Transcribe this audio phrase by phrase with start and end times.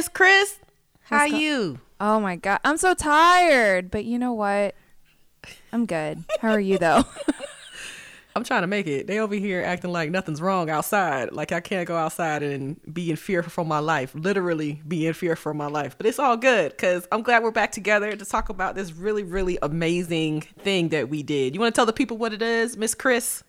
[0.00, 0.58] Miss Chris.
[1.02, 1.80] How What's go- you?
[2.00, 3.90] Oh my god, I'm so tired.
[3.90, 4.74] But you know what?
[5.74, 6.24] I'm good.
[6.40, 7.04] How are you though?
[8.34, 9.06] I'm trying to make it.
[9.06, 11.32] They over here acting like nothing's wrong outside.
[11.32, 14.14] Like I can't go outside and be in fear for my life.
[14.14, 15.98] Literally be in fear for my life.
[15.98, 19.22] But it's all good because I'm glad we're back together to talk about this really,
[19.22, 21.52] really amazing thing that we did.
[21.54, 23.44] You want to tell the people what it is, Miss Chris?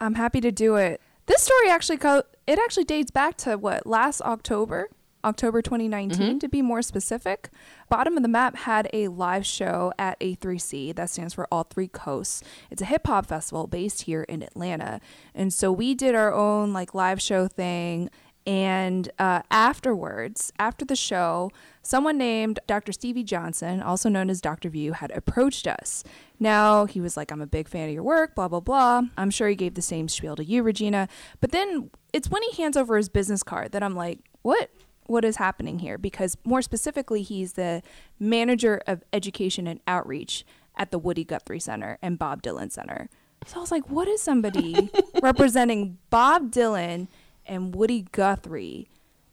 [0.00, 1.00] I'm happy to do it.
[1.26, 4.88] This story actually co- it actually dates back to what last October,
[5.24, 7.50] October 2019 to be more specific.
[7.88, 11.88] Bottom of the Map had a live show at A3C that stands for All Three
[11.88, 12.42] Coasts.
[12.70, 15.00] It's a hip hop festival based here in Atlanta,
[15.34, 18.10] and so we did our own like live show thing.
[18.44, 21.52] And uh, afterwards, after the show,
[21.82, 22.90] someone named Dr.
[22.92, 24.68] Stevie Johnson, also known as Dr.
[24.68, 26.02] View, had approached us.
[26.40, 29.02] Now, he was like, I'm a big fan of your work, blah, blah, blah.
[29.16, 31.08] I'm sure he gave the same spiel to you, Regina.
[31.40, 34.70] But then it's when he hands over his business card that I'm like, what?
[35.06, 35.98] What is happening here?
[35.98, 37.82] Because more specifically, he's the
[38.18, 40.44] manager of education and outreach
[40.76, 43.08] at the Woody Guthrie Center and Bob Dylan Center.
[43.46, 44.90] So I was like, what is somebody
[45.22, 47.08] representing Bob Dylan
[47.44, 48.88] and Woody Guthrie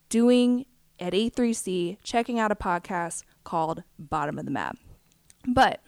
[0.10, 0.66] doing
[1.00, 4.78] at A3C, checking out a podcast called Bottom of the Map?
[5.48, 5.82] But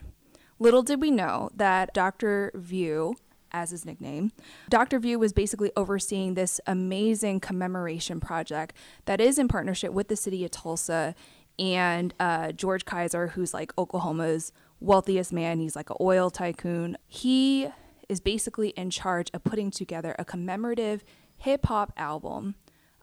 [0.60, 2.52] little did we know that Dr.
[2.54, 3.16] View,
[3.54, 4.32] as his nickname,
[4.70, 5.00] Dr.
[5.00, 10.44] View was basically overseeing this amazing commemoration project that is in partnership with the city
[10.46, 11.16] of Tulsa
[11.60, 15.60] and uh, George Kaiser, who's like Oklahoma's wealthiest man.
[15.60, 16.98] He's like an oil tycoon.
[17.08, 17.68] He
[18.10, 21.04] is basically in charge of putting together a commemorative
[21.38, 22.56] hip hop album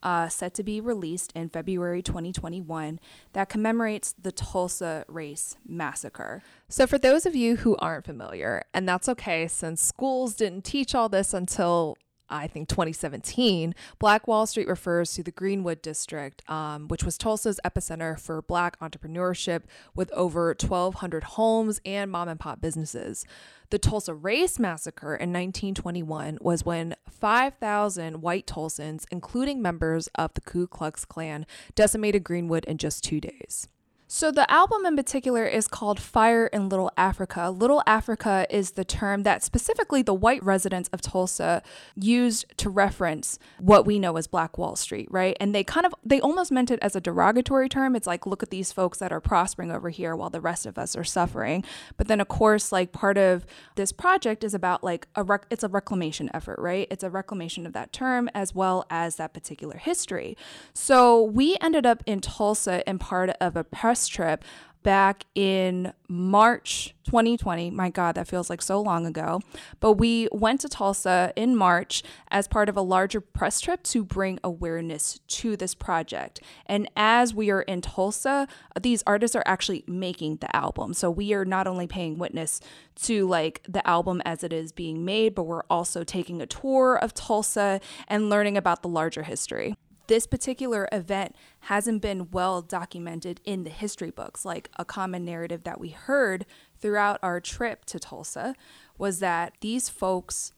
[0.03, 3.01] uh, set to be released in February 2021
[3.33, 6.43] that commemorates the Tulsa Race Massacre.
[6.69, 10.95] So, for those of you who aren't familiar, and that's okay since schools didn't teach
[10.95, 11.97] all this until
[12.31, 17.61] I think 2017, Black Wall Street refers to the Greenwood District, um, which was Tulsa's
[17.65, 19.63] epicenter for Black entrepreneurship
[19.95, 23.25] with over 1,200 homes and mom and pop businesses.
[23.71, 30.41] The Tulsa Race Massacre in 1921 was when 5,000 white Tulsans, including members of the
[30.41, 33.69] Ku Klux Klan, decimated Greenwood in just two days.
[34.11, 37.51] So, the album in particular is called Fire in Little Africa.
[37.51, 41.63] Little Africa is the term that specifically the white residents of Tulsa
[41.95, 45.37] used to reference what we know as Black Wall Street, right?
[45.41, 47.95] And they kind of, they almost meant it as a derogatory term.
[47.95, 50.79] It's like, look at these folks that are prospering over here while the rest of
[50.79, 51.63] us are suffering.
[51.99, 53.45] But then, of course, like part of
[53.75, 56.89] this project is about like a, rec- it's a reclamation effort, right?
[56.91, 60.35] It's a reclamation of that term as well as that particular history.
[60.73, 64.45] So, we ended up in Tulsa in part of a press trip
[64.83, 67.71] back in March 2020.
[67.71, 69.41] My God, that feels like so long ago.
[69.81, 74.05] But we went to Tulsa in March as part of a larger press trip to
[74.05, 76.41] bring awareness to this project.
[76.67, 78.49] And as we are in Tulsa,
[78.81, 80.95] these artists are actually making the album.
[80.95, 82.61] So we are not only paying witness
[83.03, 86.97] to like the album as it is being made, but we're also taking a tour
[86.97, 89.75] of Tulsa and learning about the larger history
[90.09, 94.45] this particular event hasn't been well documented in the history books.
[94.45, 96.45] Like a common narrative that we heard
[96.81, 98.55] throughout our trip to Tulsa
[98.99, 100.53] was that these folks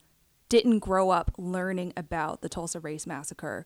[0.49, 3.63] didn't grow up learning about the Tulsa Race Massacre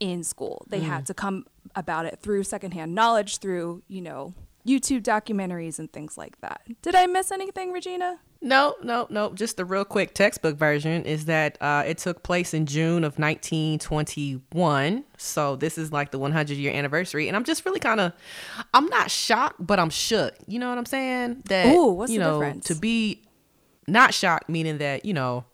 [0.00, 0.64] in school.
[0.68, 0.84] They mm.
[0.84, 4.34] had to come about it through secondhand knowledge, through, you know,
[4.66, 6.62] YouTube documentaries and things like that.
[6.82, 8.18] Did I miss anything, Regina?
[8.40, 9.32] No, no, no.
[9.34, 13.18] Just the real quick textbook version is that uh, it took place in June of
[13.18, 15.04] 1921.
[15.16, 18.12] So this is like the 100 year anniversary, and I'm just really kind of,
[18.74, 20.34] I'm not shocked, but I'm shook.
[20.46, 21.42] You know what I'm saying?
[21.46, 22.66] That Ooh, what's you the know difference?
[22.66, 23.22] to be
[23.86, 25.44] not shocked, meaning that you know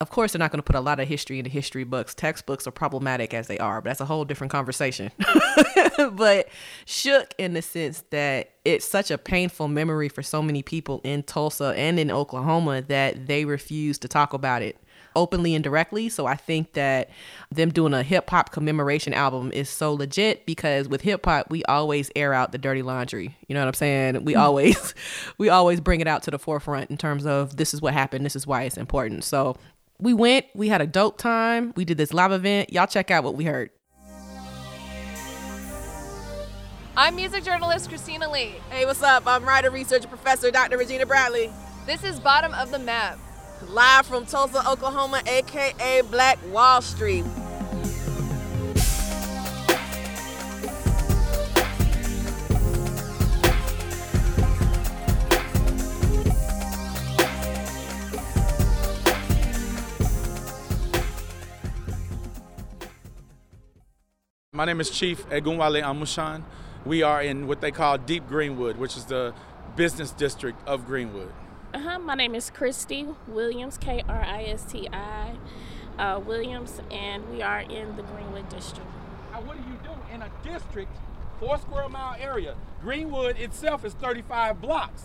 [0.00, 2.14] of course, they're not going to put a lot of history into history books.
[2.14, 5.10] Textbooks are problematic as they are, but that's a whole different conversation.
[6.12, 6.48] but
[6.86, 11.22] shook in the sense that it's such a painful memory for so many people in
[11.22, 14.78] Tulsa and in Oklahoma that they refuse to talk about it
[15.16, 16.08] openly and directly.
[16.08, 17.10] So I think that
[17.50, 21.62] them doing a hip hop commemoration album is so legit because with hip hop we
[21.64, 23.36] always air out the dirty laundry.
[23.48, 24.24] You know what I'm saying?
[24.24, 24.40] We mm.
[24.40, 24.94] always
[25.38, 28.24] we always bring it out to the forefront in terms of this is what happened,
[28.24, 29.24] this is why it's important.
[29.24, 29.56] So
[30.00, 31.72] we went, we had a dope time.
[31.76, 32.72] We did this live event.
[32.72, 33.70] Y'all check out what we heard.
[36.96, 38.54] I'm music journalist Christina Lee.
[38.70, 39.22] Hey, what's up?
[39.26, 40.76] I'm writer, researcher, professor Dr.
[40.76, 41.50] Regina Bradley.
[41.86, 43.18] This is Bottom of the Map.
[43.68, 47.24] Live from Tulsa, Oklahoma, aka Black Wall Street.
[64.60, 66.42] My name is Chief Egunwale Amusan.
[66.84, 69.32] We are in what they call Deep Greenwood, which is the
[69.74, 71.32] business district of Greenwood.
[71.72, 71.98] Uh-huh.
[71.98, 75.38] My name is Kristi Williams, K R I S T I
[75.98, 78.86] uh, Williams, and we are in the Greenwood district.
[79.32, 80.94] Now, what do you do in a district,
[81.38, 82.54] four square mile area?
[82.82, 85.04] Greenwood itself is 35 blocks,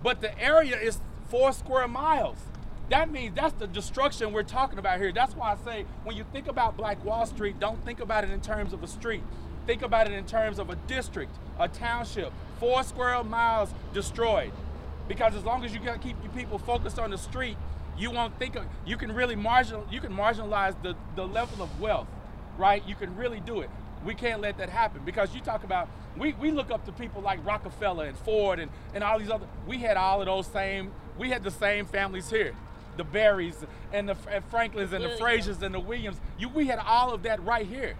[0.00, 2.38] but the area is four square miles.
[2.88, 5.10] That means that's the destruction we're talking about here.
[5.10, 8.30] That's why I say when you think about Black Wall Street, don't think about it
[8.30, 9.22] in terms of a street.
[9.66, 14.52] Think about it in terms of a district, a township, four square miles destroyed.
[15.08, 17.56] Because as long as you can keep your people focused on the street,
[17.98, 21.80] you won't think of you can really marginal you can marginalize the, the level of
[21.80, 22.06] wealth,
[22.56, 22.86] right?
[22.86, 23.70] You can really do it.
[24.04, 27.20] We can't let that happen because you talk about we, we look up to people
[27.20, 30.92] like Rockefeller and Ford and, and all these other we had all of those same
[31.18, 32.54] we had the same families here
[32.96, 33.56] the Berries
[33.92, 36.18] and the and Franklins and the Frasers and the Williams.
[36.38, 37.96] You, we had all of that right here,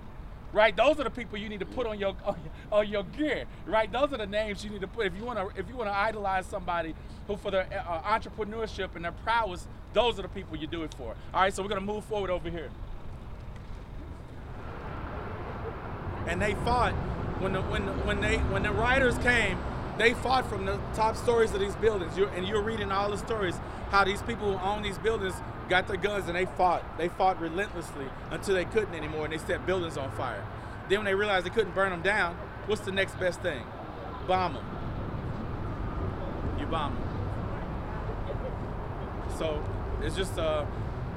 [0.52, 0.74] right?
[0.76, 3.44] Those are the people you need to put on your on, your- on your gear,
[3.66, 3.90] right?
[3.90, 5.88] Those are the names you need to put if you want to if you want
[5.90, 6.94] to idolize somebody
[7.26, 9.66] who for their uh, entrepreneurship and their prowess.
[9.92, 11.14] Those are the people you do it for.
[11.32, 12.70] All right, so we're gonna move forward over here.
[16.26, 16.92] and they fought
[17.40, 19.58] when the when the, when they when the riders came
[19.98, 22.16] they fought from the top stories of these buildings.
[22.16, 23.54] You're, and you're reading all the stories
[23.90, 25.34] how these people who own these buildings
[25.68, 26.84] got their guns and they fought.
[26.98, 30.44] They fought relentlessly until they couldn't anymore and they set buildings on fire.
[30.88, 33.62] Then when they realized they couldn't burn them down what's the next best thing?
[34.26, 34.64] Bomb them
[36.66, 37.02] you bomb them
[39.38, 39.62] so
[40.02, 40.66] it's just a,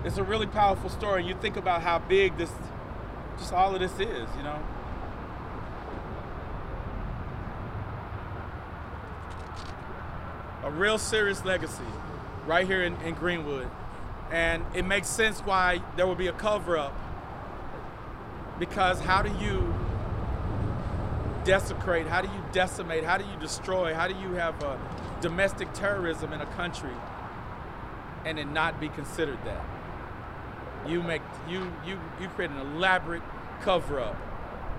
[0.04, 2.52] it's a really powerful story you think about how big this
[3.38, 4.60] just all of this is you know
[10.64, 11.84] a real serious legacy
[12.46, 13.70] right here in, in Greenwood.
[14.32, 16.94] And it makes sense why there will be a cover up.
[18.60, 19.74] Because how do you
[21.44, 22.08] desecrate?
[22.08, 23.04] How do you decimate?
[23.04, 23.94] How do you destroy?
[23.94, 24.80] How do you have a
[25.22, 26.94] domestic terrorism in a country
[28.26, 29.66] and it not be considered that?
[30.88, 33.24] You make you you you create an elaborate
[33.62, 34.16] cover up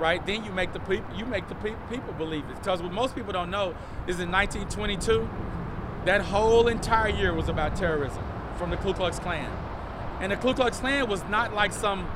[0.00, 0.24] right?
[0.24, 2.56] Then you make the people you make the pe- people believe it.
[2.56, 3.74] Because what most people don't know
[4.08, 5.28] is in 1922,
[6.04, 8.24] that whole entire year was about terrorism
[8.56, 9.50] from the Ku Klux Klan,
[10.20, 12.06] and the Ku Klux Klan was not like some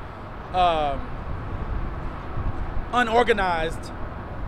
[0.53, 1.07] um,
[2.93, 3.91] unorganized,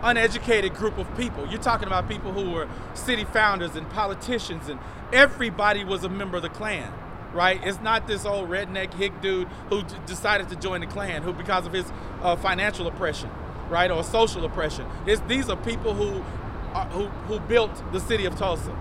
[0.02, 1.46] uneducated group of people.
[1.48, 4.80] You're talking about people who were city founders and politicians, and
[5.12, 6.92] everybody was a member of the Klan
[7.32, 7.60] right?
[7.62, 11.32] It's not this old redneck hick dude who d- decided to join the Klan, who
[11.32, 11.86] because of his
[12.22, 13.30] uh, financial oppression,
[13.68, 14.86] right, or social oppression.
[15.06, 16.24] It's, these are people who,
[16.74, 18.74] are, who who built the city of Tulsa.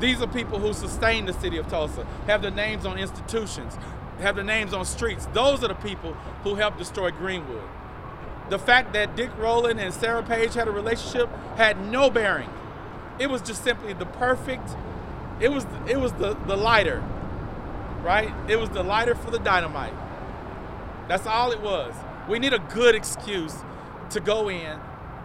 [0.00, 3.76] These are people who sustain the city of Tulsa, have their names on institutions,
[4.18, 5.26] have their names on streets.
[5.32, 7.62] Those are the people who helped destroy Greenwood.
[8.50, 12.50] The fact that Dick Rowland and Sarah Page had a relationship had no bearing.
[13.18, 14.68] It was just simply the perfect.
[15.40, 17.02] It was it was the the lighter
[18.04, 18.32] right?
[18.48, 19.94] It was the lighter for the dynamite.
[21.08, 21.94] That's all it was.
[22.28, 23.56] We need a good excuse
[24.10, 24.78] to go in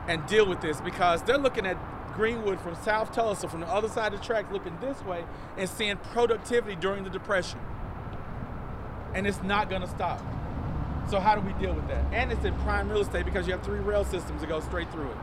[0.07, 1.77] and deal with this because they're looking at
[2.19, 5.23] Greenwood from South Tulsa, from the other side of the track, looking this way
[5.57, 7.59] and seeing productivity during the Depression.
[9.13, 10.21] And it's not gonna stop.
[11.09, 12.03] So how do we deal with that?
[12.11, 14.91] And it's in prime real estate because you have three rail systems that go straight
[14.91, 15.17] through it.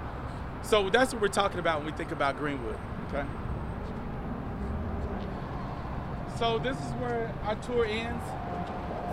[0.63, 2.79] So that's what we're talking about when we think about Greenwood,
[3.09, 3.27] okay?
[6.39, 8.25] So this is where our tour ends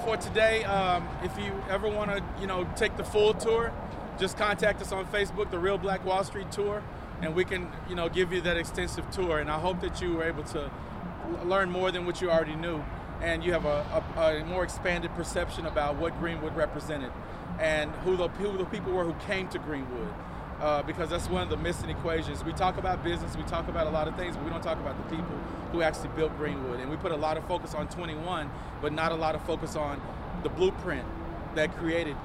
[0.06, 0.64] for today.
[0.64, 3.74] Um, if you ever want to, you know, take the full tour,
[4.18, 6.82] just contact us on Facebook, the Real Black Wall Street Tour,
[7.22, 9.40] and we can, you know, give you that extensive tour.
[9.40, 10.72] And I hope that you were able to
[11.46, 12.84] learn more than what you already knew,
[13.22, 17.12] and you have a, a, a more expanded perception about what Greenwood represented
[17.60, 20.14] and who the, who the people were who came to Greenwood.
[20.60, 22.42] Uh, because that's one of the missing equations.
[22.44, 24.80] We talk about business, we talk about a lot of things, but we don't talk
[24.80, 25.36] about the people
[25.74, 26.80] who actually built Greenwood.
[26.80, 28.50] And we put a lot of focus on 21,
[28.82, 30.00] but not a lot of focus on
[30.42, 31.06] the blueprint
[31.56, 32.16] that created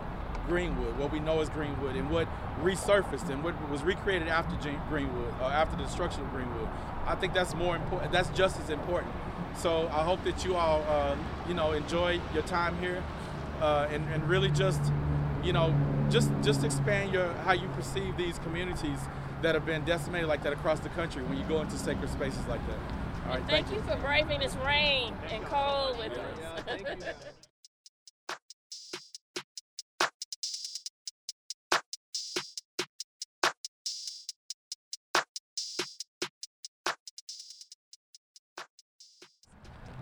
[0.47, 2.27] Greenwood, what we know as Greenwood, and what
[2.63, 4.57] resurfaced and what was recreated after
[4.89, 6.69] Greenwood, uh, after the destruction of Greenwood.
[7.07, 8.13] I think that's more important.
[8.13, 9.13] That's just as important.
[9.57, 11.17] So I hope that you all, uh,
[11.49, 13.03] you know, enjoy your time here,
[13.61, 14.81] uh, and, and really just,
[15.43, 15.75] you know,
[16.11, 18.99] just just expand your how you perceive these communities
[19.43, 22.47] that have been decimated like that across the country when you go into sacred spaces
[22.49, 22.79] like that.
[23.27, 27.15] All right, Thank you for braving this rain and cold with us.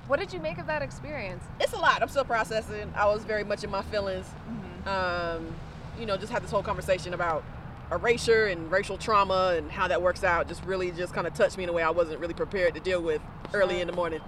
[0.07, 1.43] What did you make of that experience?
[1.61, 2.01] It's a lot.
[2.01, 2.93] I'm still processing.
[2.95, 4.27] I was very much in my feelings.
[4.27, 4.89] Mm-hmm.
[4.89, 5.55] Um,
[5.99, 7.43] you know, just had this whole conversation about
[7.91, 11.57] erasure and racial trauma and how that works out just really just kind of touched
[11.57, 13.21] me in a way I wasn't really prepared to deal with
[13.53, 14.21] early in the morning.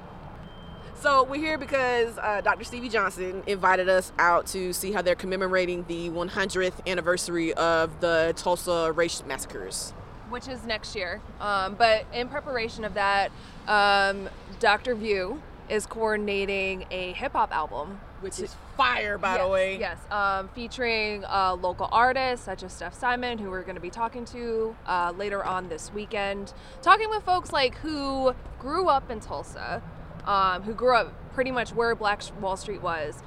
[1.01, 2.65] So we're here because uh, Dr.
[2.65, 8.33] Stevie Johnson invited us out to see how they're commemorating the 100th anniversary of the
[8.37, 9.93] Tulsa race massacres.
[10.29, 11.21] which is next year.
[11.41, 13.31] Um, but in preparation of that,
[13.69, 14.97] um, Dr.
[14.97, 18.01] View is coordinating a hip hop album.
[18.21, 19.79] Which is fire, by yes, the way.
[19.79, 23.91] Yes, um, featuring uh, local artists such as Steph Simon, who we're going to be
[23.91, 26.53] talking to uh, later on this weekend.
[26.83, 29.83] Talking with folks like who grew up in Tulsa,
[30.25, 33.23] um, who grew up pretty much where Black Wall Street was,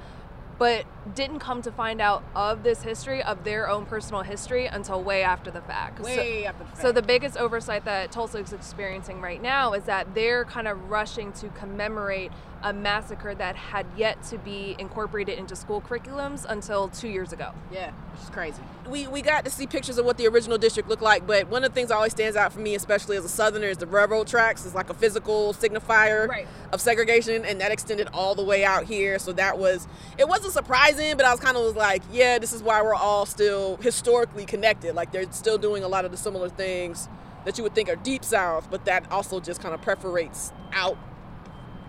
[0.62, 0.84] but
[1.16, 5.24] didn't come to find out of this history, of their own personal history, until way
[5.24, 5.98] after the fact.
[5.98, 6.80] So- Way after the fact.
[6.80, 10.88] so the biggest oversight that Tulsa is experiencing right now is that they're kind of
[10.88, 12.30] rushing to commemorate
[12.62, 17.50] a massacre that had yet to be incorporated into school curriculums until two years ago.
[17.72, 18.62] Yeah, which is crazy.
[18.88, 21.64] We we got to see pictures of what the original district looked like, but one
[21.64, 23.86] of the things that always stands out for me, especially as a southerner, is the
[23.86, 24.64] railroad tracks.
[24.64, 26.46] It's like a physical signifier Right.
[26.72, 29.18] of segregation, and that extended all the way out here.
[29.18, 29.86] So that was
[30.18, 32.94] it wasn't surprising, but I was kind of was like, yeah, this is why we're
[32.94, 34.94] all still historically connected.
[34.94, 37.08] Like they're still doing a lot of the similar things
[37.44, 40.96] that you would think are deep south, but that also just kind of perforates out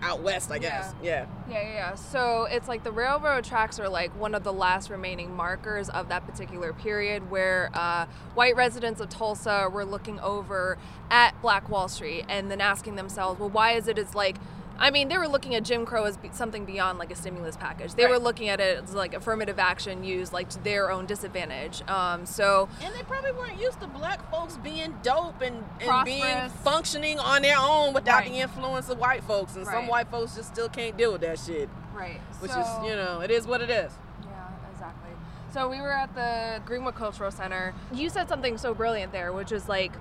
[0.04, 0.94] out west, I guess.
[1.02, 1.26] Yeah.
[1.48, 1.94] Yeah, yeah, yeah.
[1.94, 6.08] So it's like the railroad tracks are like one of the last remaining markers of
[6.10, 10.78] that particular period where uh, white residents of Tulsa were looking over
[11.10, 14.36] at Black Wall Street and then asking themselves, well, why is it as like,
[14.78, 17.94] I mean, they were looking at Jim Crow as something beyond like a stimulus package.
[17.94, 21.82] They were looking at it as like affirmative action used like to their own disadvantage.
[21.88, 26.48] Um, so And they probably weren't used to black folks being dope and, and being
[26.62, 28.30] functioning on their own without Right.
[28.30, 29.54] the influence of white folks.
[29.56, 31.68] And some white folks just still can't deal with that shit.
[31.94, 33.92] right, Which is, you know, it is what it is.
[34.22, 35.10] Yeah, exactly.
[35.52, 37.72] So we were at the Greenwood Cultural Center.
[37.92, 39.92] You said something so brilliant there, which is like,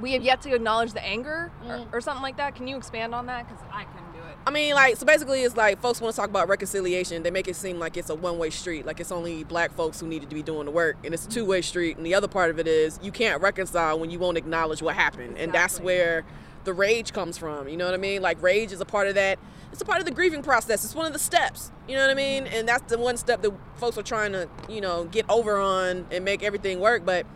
[0.00, 1.86] we have yet to acknowledge the anger or, mm.
[1.92, 2.54] or something like that.
[2.54, 3.48] Can you expand on that?
[3.48, 4.36] Because I couldn't do it.
[4.46, 7.22] I mean, like, so basically, it's like folks want to talk about reconciliation.
[7.22, 10.00] They make it seem like it's a one way street, like it's only black folks
[10.00, 10.96] who needed to be doing the work.
[11.04, 11.96] And it's a two way street.
[11.96, 14.94] And the other part of it is you can't reconcile when you won't acknowledge what
[14.94, 15.38] happened.
[15.38, 16.24] And that's where
[16.64, 17.68] the rage comes from.
[17.68, 18.22] You know what I mean?
[18.22, 19.38] Like, rage is a part of that.
[19.70, 20.84] It's a part of the grieving process.
[20.84, 21.72] It's one of the steps.
[21.88, 22.46] You know what I mean?
[22.46, 26.06] And that's the one step that folks are trying to, you know, get over on
[26.10, 27.04] and make everything work.
[27.04, 27.26] But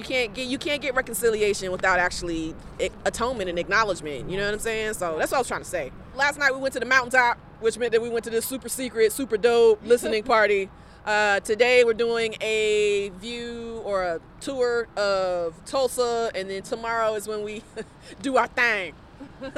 [0.00, 2.54] you can't get you can't get reconciliation without actually
[3.04, 4.30] atonement and acknowledgement.
[4.30, 4.94] You know what I'm saying?
[4.94, 5.92] So that's what I was trying to say.
[6.16, 8.70] Last night we went to the mountaintop, which meant that we went to this super
[8.70, 10.70] secret, super dope listening party.
[11.04, 17.28] Uh, today we're doing a view or a tour of Tulsa, and then tomorrow is
[17.28, 17.62] when we
[18.22, 18.94] do our thing.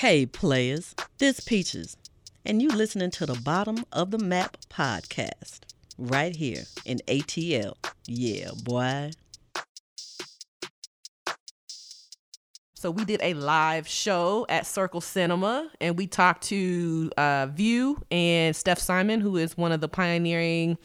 [0.00, 1.96] Hey, players, this Peaches,
[2.44, 5.65] and you listening to the Bottom of the Map podcast
[5.98, 7.74] right here in ATL.
[8.06, 9.10] Yeah, boy.
[12.74, 18.00] So we did a live show at Circle Cinema, and we talked to uh, View
[18.10, 20.78] and Steph Simon, who is one of the pioneering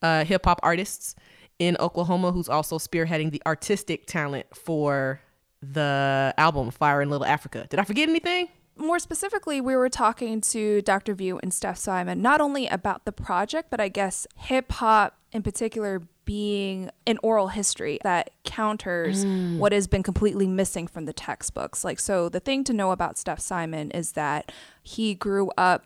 [0.00, 1.16] uh, hip hop artists
[1.58, 5.20] in Oklahoma, who's also spearheading the artistic talent for
[5.60, 7.66] the album Fire in Little Africa.
[7.68, 8.48] Did I forget anything?
[8.76, 11.14] More specifically, we were talking to Dr.
[11.14, 15.42] View and Steph Simon not only about the project, but I guess hip hop in
[15.42, 19.24] particular being an oral history that counters
[19.58, 21.84] what has been completely missing from the textbooks.
[21.84, 24.50] Like, so the thing to know about Steph Simon is that
[24.82, 25.84] he grew up.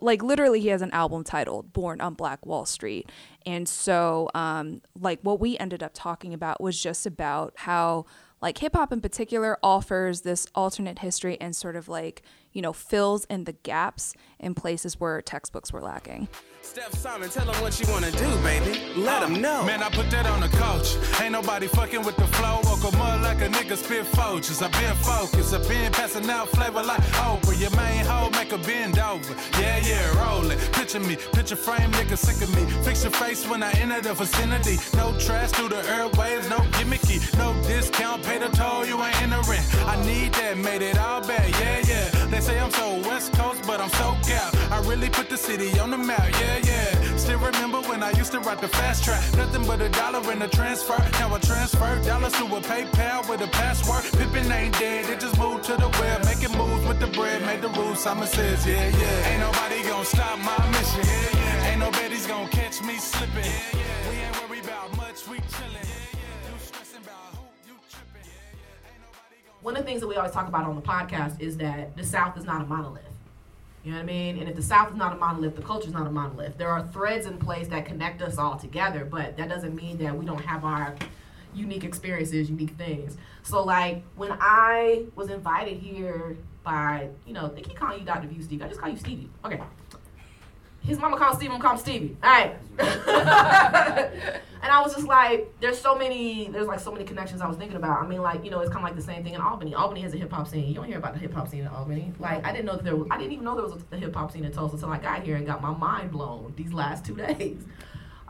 [0.00, 3.10] Like literally, he has an album titled "Born on Black Wall Street,"
[3.44, 8.06] and so, um, like, what we ended up talking about was just about how
[8.40, 12.22] like hip hop in particular offers this alternate history and sort of like,
[12.58, 16.26] you know, fills in the gaps in places where textbooks were lacking.
[16.60, 18.78] Steph Simon, tell him what you wanna do, baby.
[18.96, 19.62] Let him know.
[19.62, 20.96] Man, I put that on the coach.
[21.22, 22.60] Ain't nobody fucking with the flow.
[22.64, 24.60] Woke 'em up like a nigga spit foaches.
[24.60, 25.54] I been focused.
[25.54, 27.58] I been passing out flavor like Oprah.
[27.60, 29.34] Your main hoe make a bend over.
[29.60, 30.58] Yeah, yeah, roll it.
[30.72, 32.64] Picture me, picture frame, nigga sick of me.
[32.82, 34.78] Fix your face when I enter the vicinity.
[34.94, 37.18] No trash through the airwaves, no gimmicky.
[37.38, 39.64] No discount, pay the toll, you ain't entering.
[39.86, 41.48] I need that, made it all bad.
[41.60, 42.17] Yeah, yeah.
[42.30, 44.54] They say I'm so West Coast, but I'm so cap.
[44.70, 46.28] I really put the city on the map.
[46.40, 47.16] Yeah, yeah.
[47.16, 49.22] Still remember when I used to ride the fast track.
[49.36, 50.98] Nothing but a dollar in the transfer.
[51.18, 54.04] Now I transfer dollars to a PayPal with a password.
[54.12, 56.24] Pippin ain't dead, it just moved to the web.
[56.26, 58.06] Making moves with the bread, made the rules.
[58.06, 59.28] I'm a says, yeah, yeah.
[59.28, 61.04] Ain't nobody gonna stop my mission.
[61.04, 61.70] Yeah, yeah.
[61.70, 63.44] Ain't nobody's gonna catch me slipping.
[63.44, 64.10] Yeah, yeah.
[64.10, 65.80] We ain't worried about much, we chillin'.
[65.82, 66.92] Yeah, yeah.
[66.92, 67.37] You about
[69.60, 72.04] One of the things that we always talk about on the podcast is that the
[72.04, 73.02] South is not a monolith.
[73.84, 74.38] You know what I mean?
[74.38, 76.56] And if the South is not a monolith, the culture is not a monolith.
[76.56, 80.16] There are threads in place that connect us all together, but that doesn't mean that
[80.16, 80.94] we don't have our
[81.54, 83.16] unique experiences, unique things.
[83.42, 88.28] So, like, when I was invited here by, you know, they keep calling you Dr.
[88.28, 88.62] View Stevie.
[88.62, 89.28] I just call you Stevie.
[89.44, 89.60] Okay.
[90.88, 92.16] His mama called Stevie, I'm Stevie.
[92.22, 92.56] All right.
[92.78, 97.58] and I was just like, there's so many, there's like so many connections I was
[97.58, 98.02] thinking about.
[98.02, 99.74] I mean, like, you know, it's kind of like the same thing in Albany.
[99.74, 100.66] Albany has a hip hop scene.
[100.66, 102.14] You don't hear about the hip hop scene in Albany.
[102.18, 103.98] Like, I didn't know that there was, I didn't even know there was a, a
[103.98, 106.72] hip hop scene in Tulsa until I got here and got my mind blown these
[106.72, 107.62] last two days.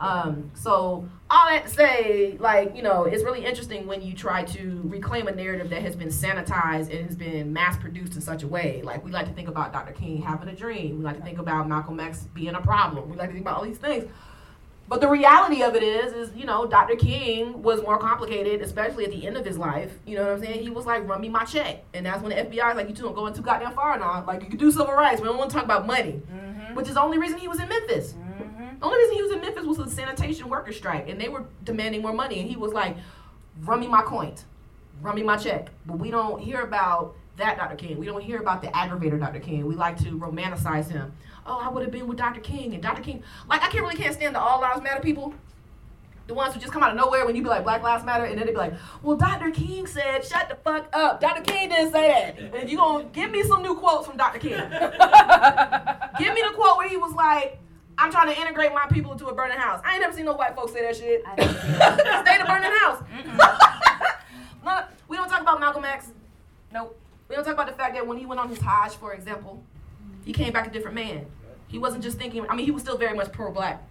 [0.01, 4.45] Um, so all that to say, like, you know, it's really interesting when you try
[4.45, 8.43] to reclaim a narrative that has been sanitized and has been mass produced in such
[8.43, 8.81] a way.
[8.83, 9.93] Like we like to think about Dr.
[9.93, 10.99] King having a dream.
[10.99, 13.11] We like to think about Malcolm X being a problem.
[13.11, 14.09] We like to think about all these things.
[14.89, 16.97] But the reality of it is, is you know, Dr.
[16.97, 19.99] King was more complicated, especially at the end of his life.
[20.07, 20.63] You know what I'm saying?
[20.63, 22.95] He was like, "Run me my check," and that's when the FBI is like, "You
[22.95, 24.25] two don't going too goddamn far now.
[24.27, 25.21] Like, you can do civil rights.
[25.21, 26.23] We don't want to talk about money,"
[26.73, 28.15] which is the only reason he was in Memphis.
[28.79, 31.45] The only reason he was in Memphis was the sanitation worker strike, and they were
[31.65, 32.97] demanding more money, and he was like,
[33.63, 34.45] "Run me my coins,
[35.03, 37.77] run me my check." But we don't hear about that Dr.
[37.77, 37.99] King.
[37.99, 39.41] We don't hear about the aggravator Dr.
[39.41, 39.67] King.
[39.67, 41.13] We like to romanticize him.
[41.47, 42.41] Oh, I would have been with Dr.
[42.41, 43.03] King, and Dr.
[43.03, 43.23] King.
[43.49, 45.35] Like, I can't really can't stand the All Lives Matter people.
[46.27, 48.25] The ones who just come out of nowhere when you be like Black Lives Matter,
[48.25, 49.51] and then they be like, "Well, Dr.
[49.51, 51.21] King said, shut the fuck up.
[51.21, 51.41] Dr.
[51.43, 54.39] King didn't say that." And if you gonna give me some new quotes from Dr.
[54.39, 54.51] King,
[56.19, 57.59] give me the quote where he was like,
[57.99, 60.33] "I'm trying to integrate my people into a burning house." I ain't never seen no
[60.35, 61.23] white folks say that shit.
[61.23, 63.03] Stay in a burning house.
[64.65, 66.13] No, we don't talk about Malcolm X.
[66.73, 66.99] Nope.
[67.29, 69.63] We don't talk about the fact that when he went on his Hajj, for example,
[70.25, 71.27] he came back a different man.
[71.67, 72.47] He wasn't just thinking.
[72.49, 73.83] I mean, he was still very much pro-black,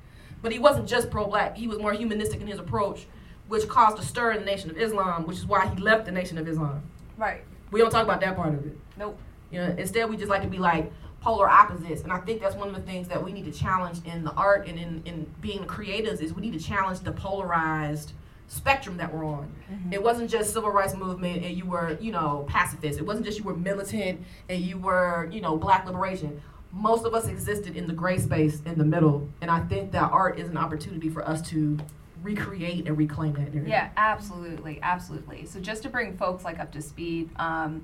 [0.42, 1.56] but he wasn't just pro-black.
[1.56, 3.06] He was more humanistic in his approach,
[3.48, 6.12] which caused a stir in the Nation of Islam, which is why he left the
[6.12, 6.82] Nation of Islam.
[7.18, 7.44] Right.
[7.72, 8.78] We don't talk about that part of it.
[8.98, 9.20] Nope.
[9.52, 10.92] You know, instead we just like to be like
[11.28, 12.04] polar opposites.
[12.04, 14.32] And I think that's one of the things that we need to challenge in the
[14.32, 18.14] art and in, in being creatives is we need to challenge the polarized
[18.48, 19.54] spectrum that we're on.
[19.92, 22.98] It wasn't just civil rights movement and you were, you know, pacifist.
[22.98, 26.42] It wasn't just you were militant and you were, you know, black liberation.
[26.72, 29.28] Most of us existed in the gray space in the middle.
[29.42, 31.78] And I think that art is an opportunity for us to
[32.24, 33.68] recreate and reclaim that narrative.
[33.68, 35.46] Yeah, absolutely, absolutely.
[35.46, 37.84] So just to bring folks like up to speed, um,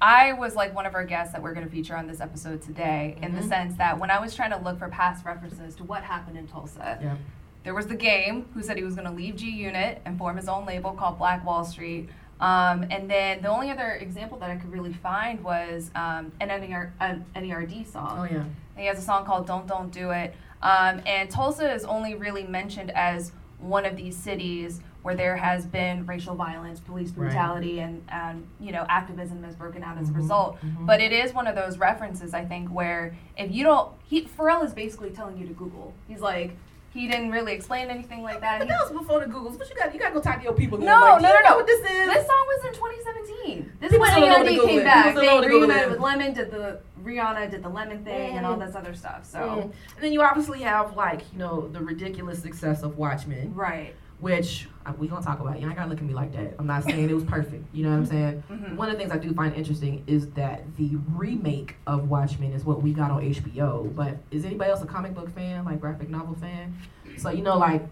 [0.00, 2.62] I was like one of our guests that we're going to feature on this episode
[2.62, 3.48] today, in the Mhm.
[3.48, 6.46] sense that when I was trying to look for past references to what happened in
[6.46, 7.16] Tulsa, Yeah.
[7.64, 10.36] there was the game who said he was going to leave G Unit and form
[10.38, 12.08] his own label called Black Wall Street.
[12.40, 16.48] Um, and then the only other example that I could really find was um, an,
[16.48, 18.20] NER, an NERD song.
[18.20, 18.44] Oh yeah.
[18.76, 20.34] He has a song called Don't Don't Do It.
[20.62, 25.64] Um, and Tulsa is only really mentioned as one of these cities where there has
[25.66, 27.28] been racial violence, police Right.
[27.30, 30.58] brutality, and, and you know activism has broken out as a Mhm, result.
[30.64, 30.86] mhm.
[30.86, 34.64] But it is one of those references I think where if you don't, he Pharrell
[34.64, 35.94] is basically telling you to Google.
[36.08, 36.56] He's like
[36.92, 38.58] he didn't really explain anything like that.
[38.58, 39.56] But that was before the Googles.
[39.56, 40.76] But you got you got to go talk to your people.
[40.78, 40.86] no.
[40.86, 41.56] Like, no, no, know no.
[41.58, 41.86] What this is.
[41.86, 43.72] This song was in 2017.
[43.80, 45.04] This People is when don't know what NERD Google came back.
[45.04, 48.36] They still know what Google reunited with Lemon, did the Rihanna did the Lemon thing,
[48.36, 48.66] and all Mhm.
[48.66, 49.24] this other stuff.
[49.24, 49.62] So Mm.
[49.62, 53.94] And then you obviously have like you know the ridiculous success of Watchmen, right.
[54.20, 55.60] Which uh, we gonna talk about.
[55.60, 56.54] You ain't gotta look at me like that.
[56.58, 57.64] I'm not saying it was perfect.
[57.74, 58.42] You know what I'm saying?
[58.50, 58.76] Mhm.
[58.76, 62.64] One of the things I do find interesting is that the remake of Watchmen is
[62.64, 63.94] what we got on HBO.
[63.94, 66.76] But is anybody else a comic book fan, like graphic novel fan?
[67.16, 67.86] So you know, like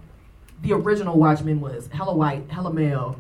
[0.62, 3.18] the original Watchmen was hella white, hella male,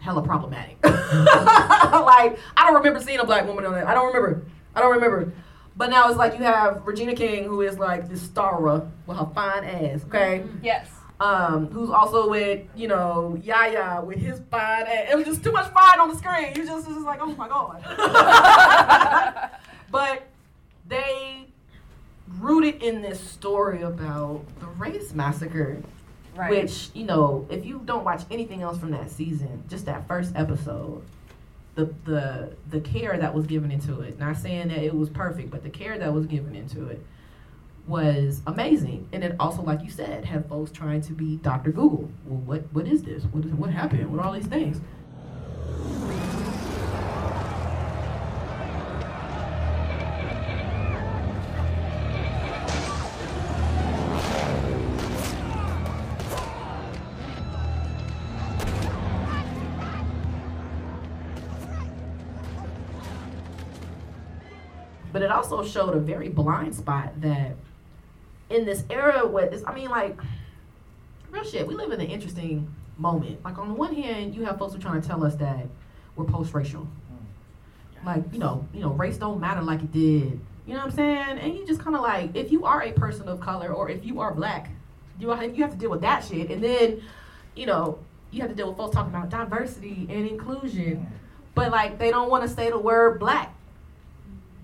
[0.00, 0.76] hella problematic.
[0.84, 3.86] like I don't remember seeing a black woman on that.
[3.86, 4.42] I don't remember.
[4.74, 5.32] I don't remember.
[5.76, 9.26] But now it's like you have Regina King, who is like this Starra with her
[9.34, 10.42] fine ass, okay?
[10.62, 10.88] Yes.
[11.18, 15.08] Um, who's also with, you know, Yaya with his fine ass.
[15.10, 16.48] It was just too much fine on the screen.
[16.54, 17.82] You just, just like, oh my God.
[19.90, 20.26] but
[20.86, 21.46] they
[22.38, 25.78] rooted in this story about the race massacre
[26.34, 26.50] Right.
[26.50, 30.32] which, you know, if you don't watch anything else from that season, just that first
[30.36, 31.02] episode,
[31.76, 34.18] the the the care that was given into it.
[34.18, 37.02] Not saying that it was perfect, but the care that was given into it
[37.86, 39.08] was amazing.
[39.12, 41.70] And it also, like you said, had folks trying to be Dr.
[41.70, 42.10] Google.
[42.24, 43.24] Well, what what is this?
[43.24, 44.10] What is what happened?
[44.10, 44.80] What are all these things?
[65.12, 67.56] But it also showed a very blind spot that
[68.50, 70.18] in this era where this, I mean, like,
[71.30, 73.44] real shit, we live in an interesting moment.
[73.44, 75.66] Like, on the one hand, you have folks who are trying to tell us that
[76.14, 76.82] we're post racial.
[76.82, 78.06] Mm.
[78.06, 80.90] Like, you know, you know, race don't matter like it did You know what I'm
[80.92, 81.38] saying?
[81.38, 84.04] And you just kind of like, if you are a person of color or if
[84.04, 84.70] you are black,
[85.18, 86.50] you you have to deal with that shit.
[86.50, 87.02] And then,
[87.54, 87.98] you know,
[88.30, 91.06] you have to deal with folks talking about diversity and inclusion, mm.
[91.54, 93.54] but like they don't want to say the word black.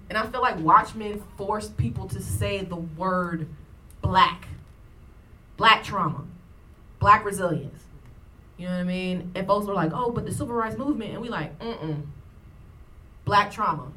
[0.09, 3.49] And I feel like Watchmen forced people to say the word
[4.03, 4.49] black,
[5.57, 6.25] black trauma,
[6.99, 7.85] black resilience.
[8.59, 9.33] You know what I mean?
[9.35, 12.07] And folks were like, "Oh, but the civil rights movement," and we like, "Mm-mm."
[13.25, 13.91] Black trauma,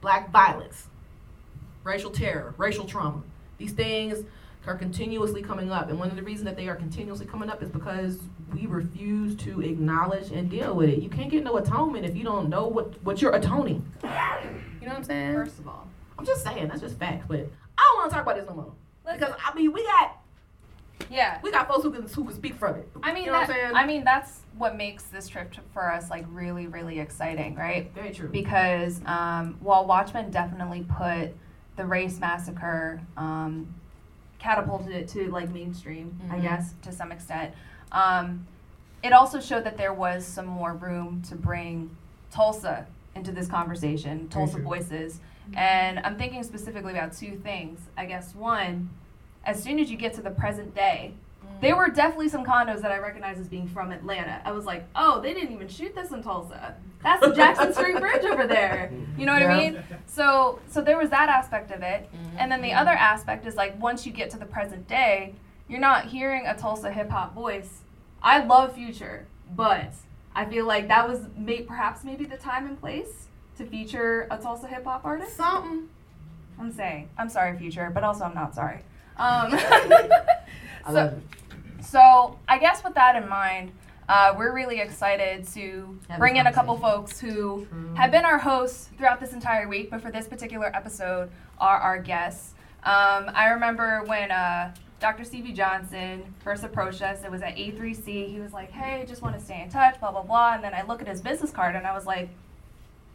[0.00, 0.88] black violence,
[1.82, 3.22] racial terror, racial trauma.
[3.58, 4.24] These things
[4.66, 5.90] are continuously coming up.
[5.90, 8.18] And one of the reasons that they are continuously coming up is because
[8.52, 11.02] we refuse to acknowledge and deal with it.
[11.02, 13.84] You can't get no atonement if you don't know what, what you're atoning.
[14.02, 14.08] You
[14.86, 15.34] know what I'm saying?
[15.34, 15.86] First of all,
[16.18, 17.26] I'm just saying, that's just facts.
[17.28, 17.46] But
[17.76, 18.72] I don't want to talk about this no more.
[19.12, 20.18] Because, I mean, we got
[21.10, 21.38] Yeah.
[21.42, 22.88] we got folks who can, who can speak from it.
[23.02, 23.74] I mean, you know that, what I'm saying?
[23.76, 27.92] I mean that's what makes this trip to, for us like really, really exciting, right?
[27.94, 28.28] Very true.
[28.28, 31.34] Because um, while Watchmen definitely put
[31.76, 33.74] the race massacre, um,
[34.38, 36.42] catapulted it to like mainstream, I Mhm.
[36.42, 37.52] guess to some extent.
[37.92, 38.46] Um,
[39.02, 41.94] it also showed that there was some more room to bring
[42.30, 45.20] Tulsa into this conversation, Tulsa voices,
[45.52, 47.80] and I'm thinking specifically about two things.
[47.96, 48.90] I guess one,
[49.44, 51.12] as soon as you get to the present day,
[51.44, 51.60] mm.
[51.60, 54.40] there were definitely some condos that I recognized as being from Atlanta.
[54.44, 56.74] I was like, oh, they didn't even shoot this in Tulsa.
[57.02, 58.90] That's the Jackson Street Bridge over there.
[59.18, 59.82] You know what I mean?
[60.06, 62.36] So, so there was that aspect of it, mm-hmm.
[62.38, 65.34] and then the other aspect is like once you get to the present day,
[65.68, 67.82] you're not hearing a Tulsa hip hop voice.
[68.22, 69.92] I love Future, but
[70.34, 73.23] I feel like that was may- perhaps maybe the time and place
[73.56, 75.36] to feature a Tulsa hip hop artist.
[75.36, 75.88] Something.
[76.58, 78.80] I'm saying, I'm sorry, Future, but also I'm not sorry.
[79.16, 80.32] Um, I
[80.90, 81.20] so,
[81.80, 83.70] so I guess with that in mind,
[84.08, 87.64] uh, we're really excited to Have bring in a couple folks who
[87.94, 92.02] have been our hosts throughout this entire week, but for this particular episode are our
[92.02, 92.54] guests.
[92.82, 95.24] Um, I remember when uh, Dr.
[95.24, 98.30] Stevie Johnson first approached us, it was at A3C.
[98.30, 100.54] He was like, hey, just want to stay in touch, blah, blah, blah.
[100.54, 102.30] And then I look at his business card and I was like,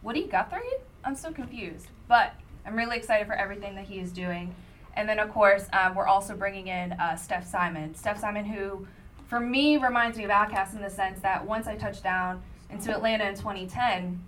[0.02, 0.60] Woody Guthrie?
[1.04, 1.88] I'm so confused.
[2.08, 2.34] But
[2.66, 4.54] I'm really excited for everything that he is doing.
[4.94, 7.94] And then, of course, um, we're also bringing in uh, Steph Simon.
[7.94, 8.86] Steph Simon, who
[9.28, 12.92] for me reminds me of Outkast in the sense that once I touched down into
[12.94, 14.20] Atlanta in 2010,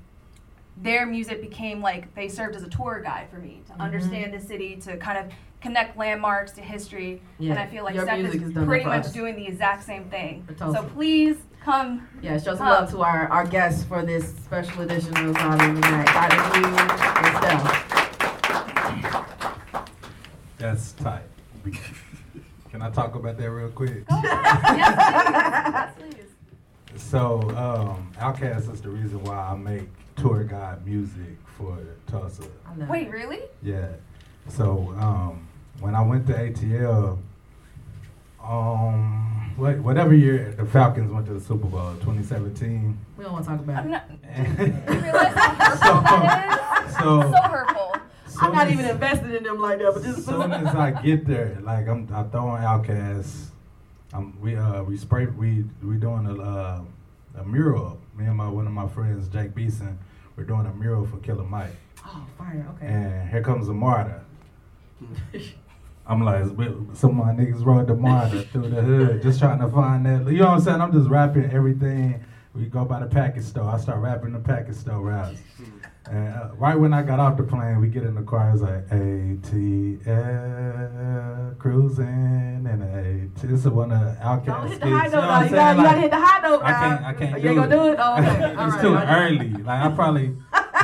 [0.77, 4.41] their music became like they served as a tour guide for me to understand the
[4.41, 7.21] city, to kind of connect landmarks to history.
[7.39, 7.51] Yeah.
[7.51, 9.13] and I feel like your Steph is has done that pretty much us.
[9.13, 10.47] doing the exact same thing.
[10.59, 12.09] So please come.
[12.21, 16.07] Yeah, show some love to our, our guests for this special edition of Solid Night.
[16.07, 16.61] Dr.
[16.61, 17.89] Lee and Steph.
[20.59, 21.23] That's tight.
[22.71, 24.05] Can I talk about that real quick?
[24.11, 26.27] yes, please.
[26.97, 32.45] So, um, Outkast is the reason why I make tour guide music for Tulsa.
[32.89, 33.11] Wait, it.
[33.11, 33.41] really?
[33.63, 33.89] Yeah.
[34.49, 35.47] So, um,
[35.81, 37.19] when I went to ATL,
[38.43, 42.99] um, what, whatever year the Falcons went to the Super Bowl, 2017.
[43.17, 43.91] We don't want to talk about I'm it.
[43.91, 44.05] not.
[44.95, 46.95] You realize how hurtful that is?
[46.95, 47.97] So, So hurtful.
[48.41, 50.91] I'm not soon even as- invested in them like that, but just soon as I
[51.03, 53.47] get there, like I'm, I throwing Outkast.
[54.15, 56.81] Um, we uh we spray we we doing a uh,
[57.39, 57.99] a mural.
[58.17, 59.99] Me and my one of my friends, Jake Beeson,
[60.37, 61.75] we're doing a mural for Killer Mike.
[62.05, 62.67] Oh, fire.
[62.77, 62.87] Okay.
[62.93, 64.21] And here comes a MARTA.
[66.07, 66.45] I'm like,
[66.95, 70.27] some of my niggas rode the MARTA through the hood, just trying to find that.
[70.31, 70.81] You know what I'm saying?
[70.81, 72.25] I'm just rapping everything.
[72.55, 73.71] We go by the package store.
[73.71, 75.39] I start rapping the package store raps.
[76.11, 78.51] And uh, right when I got off the plane, we get in the car.
[78.53, 79.99] It's like ATL
[81.59, 83.35] cruising and AT.
[83.37, 85.39] This is one of the Don't hit the high You note know what now.
[85.39, 86.63] I'm You gotta, you Like, gotta hit the high note.
[86.63, 87.05] I can't.
[87.05, 87.41] I can't.
[87.43, 87.97] You ain't gonna do it?
[88.01, 88.31] Oh, okay.
[88.51, 88.81] it's right.
[88.83, 89.09] too right.
[89.09, 89.51] early.
[89.63, 90.35] Like I probably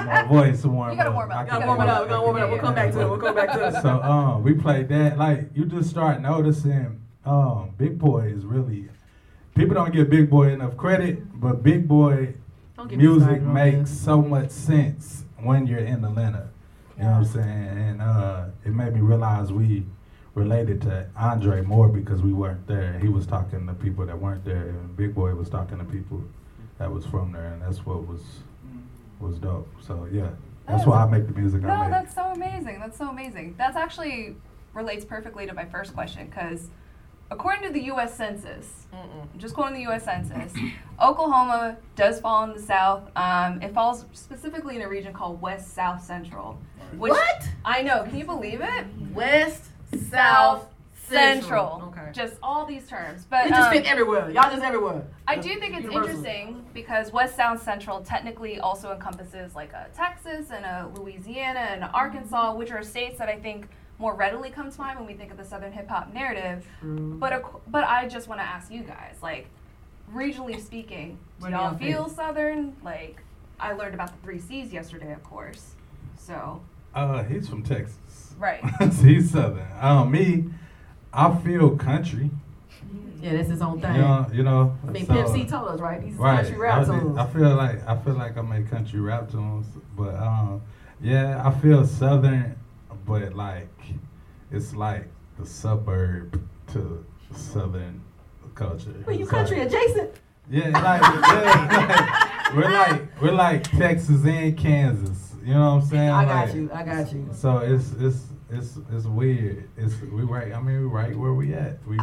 [0.08, 1.14] my voice warm You gotta up.
[1.14, 1.46] warm up.
[1.46, 2.02] You gotta warm it up.
[2.02, 2.50] We gotta warm it up.
[2.50, 3.08] We'll come back to it.
[3.08, 3.82] We'll come back to it.
[3.82, 5.18] So um, we played that.
[5.18, 8.88] Like you just start noticing, um, Big Boi is really.
[9.54, 12.34] People don't give Big Boi enough credit, but Big Boi
[12.76, 16.48] Don't get me music makes so much sense when you're in Atlanta.
[16.96, 17.68] You know what I'm saying?
[17.78, 19.84] And uh, it made me realize we
[20.34, 22.98] related to Andre more because we weren't there.
[23.00, 26.22] He was talking to people that weren't there, and Big Boi was talking to people
[26.78, 28.20] that was from there, and that's what was
[29.20, 29.68] was dope.
[29.80, 30.30] So yeah,
[30.66, 31.90] that's why I make the music I No, make.
[31.90, 32.78] that's so amazing.
[32.80, 33.54] That's so amazing.
[33.58, 34.36] That's actually
[34.74, 36.68] relates perfectly to my first question because
[37.30, 38.14] according to the U.S.
[38.14, 40.04] Census, I'm just quoting the U.S.
[40.04, 40.52] Census,
[41.02, 43.10] Oklahoma does fall in the South.
[43.16, 46.58] Um, it falls specifically in a region called West South Central.
[46.96, 47.48] Which What?
[47.64, 48.04] I know.
[48.04, 48.86] Can you believe it?
[49.12, 49.64] West,
[50.10, 50.66] South,
[51.08, 51.82] Central.
[51.88, 52.10] Okay.
[52.12, 53.26] Just all these terms.
[53.28, 54.30] But It just um, fit everywhere.
[54.30, 55.06] Y'all just everywhere.
[55.26, 55.98] I do think it's Universal.
[56.24, 61.84] interesting because West South Central technically also encompasses like a Texas and a Louisiana and
[61.84, 63.68] a Arkansas, which are states that I think
[63.98, 66.64] more readily come to mind when we think of the Southern hip hop narrative.
[66.82, 69.48] But ac- but I just want to ask you guys, like,
[70.12, 72.16] regionally speaking, do What y'all y'all feel think?
[72.16, 72.76] Southern?
[72.82, 73.22] Like,
[73.60, 75.74] I learned about the three C's yesterday, of course.
[76.16, 76.60] So
[76.94, 78.34] Uh, he's from Texas.
[78.38, 78.62] right.
[78.80, 79.66] So he's Southern.
[79.80, 80.44] Um, me,
[81.12, 82.30] I feel country.
[83.20, 83.96] Yeah, that's his own thing.
[83.96, 84.76] You know, you know.
[84.86, 86.00] I mean, so- Pimp C told us, right?
[86.00, 86.42] These Right.
[86.42, 87.18] country rap I, songs.
[87.18, 89.66] I feel like I feel like I make country rap tunes,
[89.96, 90.62] but um,
[91.00, 92.54] yeah, I feel southern,
[93.06, 93.68] but like
[94.52, 98.02] it's like the suburb to southern
[98.54, 98.94] culture.
[99.06, 100.10] Well, you It's country adjacent.
[100.50, 105.34] Yeah, like, yeah, like we're like we're like Texas and Kansas.
[105.44, 106.10] You know what I'm saying?
[106.10, 106.70] I got Like, you.
[106.72, 107.28] I got you.
[107.32, 109.68] So it's it's it's it's weird.
[109.76, 110.52] It's we right.
[110.52, 111.78] I mean, we right where we at.
[111.86, 111.98] We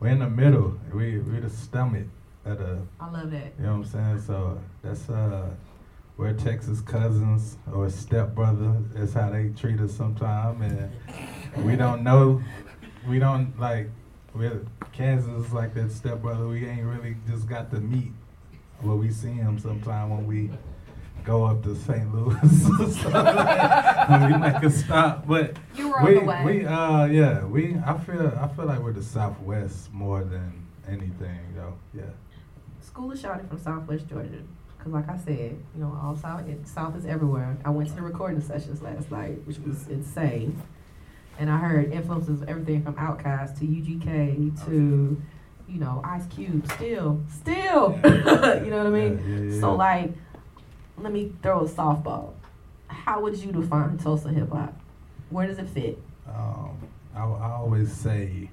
[0.00, 0.78] we're in the middle.
[0.92, 2.06] We we the stomach
[2.44, 2.78] of the.
[3.00, 3.52] I love that.
[3.58, 4.20] You know what I'm saying?
[4.22, 5.48] So that's uh,
[6.16, 8.76] we're Texas cousins or stepbrother.
[8.94, 12.42] That's how they treat us sometimes, and we don't know.
[13.08, 13.88] We don't like.
[14.34, 16.48] We're Kansas is like that stepbrother.
[16.48, 18.12] We ain't really just got to meet.
[18.82, 20.50] Well, we see him sometime when we
[21.24, 22.12] go up to St.
[22.14, 22.62] Louis.
[23.02, 26.42] so like, when we make a stop, but You were on we the way.
[26.44, 31.38] we uh yeah we I feel I feel like we're the Southwest more than anything
[31.54, 31.74] though.
[31.94, 32.02] Yeah.
[32.80, 34.42] School is shouting from Southwest Georgia.
[34.78, 37.56] Cause like I said, you know, all South, it, South is everywhere.
[37.64, 40.60] I went to the recording sessions last night, which was insane.
[41.38, 45.22] And I heard influences of everything from Outkast to UGK to,
[45.68, 46.66] you know, Ice Cube.
[46.72, 49.22] Still, still, you know what I mean?
[49.48, 50.12] Yeah, yeah, So like,
[50.98, 52.32] let me throw a softball.
[52.88, 54.74] How would you define Tulsa hip hop?
[55.30, 55.98] Where does it fit?
[56.28, 56.76] Um,
[57.14, 58.50] I, I always say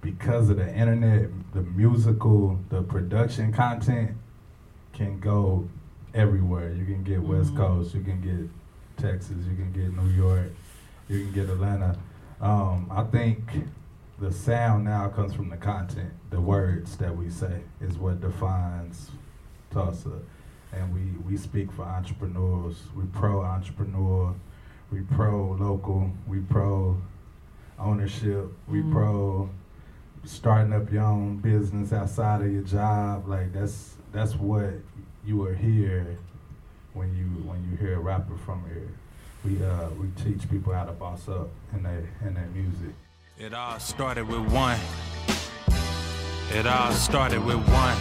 [0.00, 4.12] because of the internet, the musical, the production content
[4.92, 5.68] can go
[6.14, 6.72] everywhere.
[6.72, 7.56] You can get West Mhm.
[7.58, 8.48] Coast, you can get
[9.02, 10.50] Texas, you can get New York,
[11.08, 11.96] you can get Atlanta.
[12.40, 13.40] Um, I think
[14.18, 16.10] the sound now comes from the content.
[16.30, 19.10] The words that we say is what defines
[19.70, 20.20] Tulsa.
[20.72, 22.76] And we, we speak for entrepreneurs.
[22.94, 24.34] We pro entrepreneur.
[24.92, 26.10] We pro local.
[26.26, 26.96] We pro
[27.78, 28.46] ownership.
[28.68, 28.92] We Mhm.
[28.92, 29.48] pro
[30.24, 33.26] starting up your own business outside of your job.
[33.26, 34.74] Like that's that's what
[35.24, 36.18] you are here
[36.92, 38.88] when you when you hear a rapper from here.
[39.44, 42.94] We uh we teach people how to boss up in their in their music.
[43.38, 44.78] It all started with one.
[46.52, 47.96] It all started with one.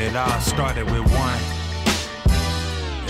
[0.00, 1.57] It all started with one.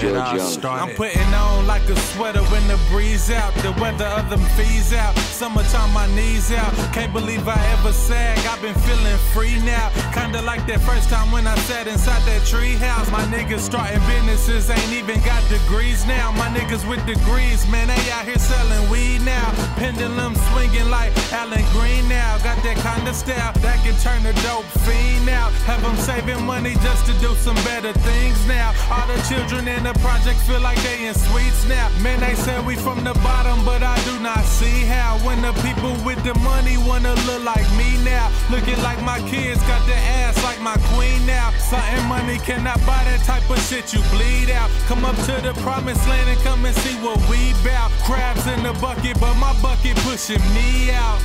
[0.03, 0.83] Uh, it all started.
[0.83, 3.53] I'm putting on like a sweater when the breeze out.
[3.67, 5.17] The weather of them fees out.
[5.19, 6.73] Summertime, my knees out.
[6.93, 8.39] Can't believe I ever sag.
[8.47, 9.91] I've been feeling free now.
[10.15, 13.11] Kinda like that first time when I sat inside that tree house.
[13.11, 16.31] My niggas starting businesses ain't even got degrees now.
[16.33, 19.51] My niggas with degrees, man, they out here selling weed now.
[19.77, 22.39] Pendulum swinging like Alan Green now.
[22.39, 25.51] Got that kind of style that can turn a dope fiend out.
[25.67, 28.73] Have them saving money just to do some better things now.
[28.91, 31.91] All the children in the project feel like they in sweet snap.
[32.03, 35.17] Man, they say we from the bottom, but I do not see how.
[35.27, 38.29] When the people with the money wanna look like me now.
[38.51, 41.51] Looking like my kids got the ass like my queen now.
[41.71, 44.69] Something money cannot buy that type of shit you bleed out.
[44.89, 47.91] Come up to the promised land and come and see what we bout.
[48.05, 51.21] Crabs in the bucket, but my bucket pushing me out.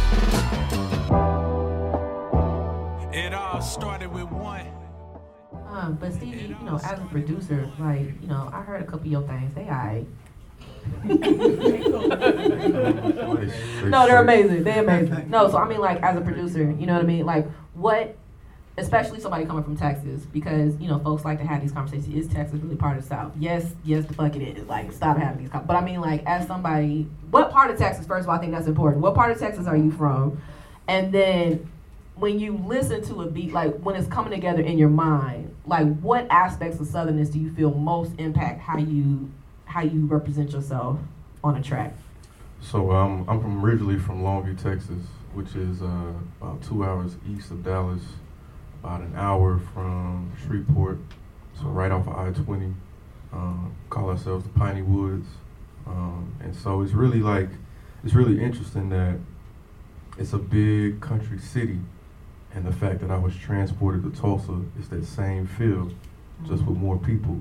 [3.11, 4.32] It all started with.
[5.73, 9.07] Um, but Stevie, you know, as a producer, like, you know, I heard a couple
[9.07, 9.53] of your things.
[9.55, 10.05] They alright.
[13.89, 14.63] no, they're amazing.
[14.63, 15.31] They're amazing.
[15.31, 17.25] No, so I mean, like, as a producer, you know what I mean?
[17.25, 18.15] Like, what,
[18.77, 22.13] especially somebody coming from Texas, because, you know, folks like to have these conversations.
[22.13, 23.31] Is Texas really part of the South?
[23.39, 24.67] Yes, yes, the fuck it is.
[24.67, 28.05] Like, stop having these con- But I mean, like, as somebody, what part of Texas,
[28.05, 29.01] first of all, I think that's important.
[29.01, 30.39] What part of Texas are you from?
[30.87, 31.67] And then
[32.15, 35.99] when you listen to a beat, like when it's coming together in your mind, like
[35.99, 39.31] what aspects of Southernness do you feel most impact how you
[39.65, 40.99] how you represent yourself
[41.43, 41.95] on a track?
[42.61, 47.51] So um, I'm from originally from Longview, Texas, which is uh, about two hours east
[47.51, 48.01] of Dallas,
[48.83, 50.99] about an hour from Shreveport,
[51.59, 52.73] so right off of I-20.
[53.33, 55.27] Um, call ourselves the Piney Woods,
[55.87, 57.49] um, and so it's really like
[58.03, 59.17] it's really interesting that
[60.19, 61.79] it's a big country city,
[62.55, 65.91] and the fact that I was transported to Tulsa is that same feel,
[66.45, 66.69] just mm-hmm.
[66.69, 67.39] with more people.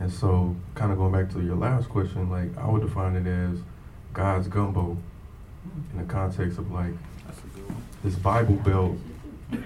[0.00, 3.26] And so, kind of going back to your last question, like I would define it
[3.26, 3.60] as
[4.12, 4.96] God's gumbo.
[5.92, 6.92] in the context of like
[8.02, 8.96] this Bible Belt.
[9.52, 9.60] yeah,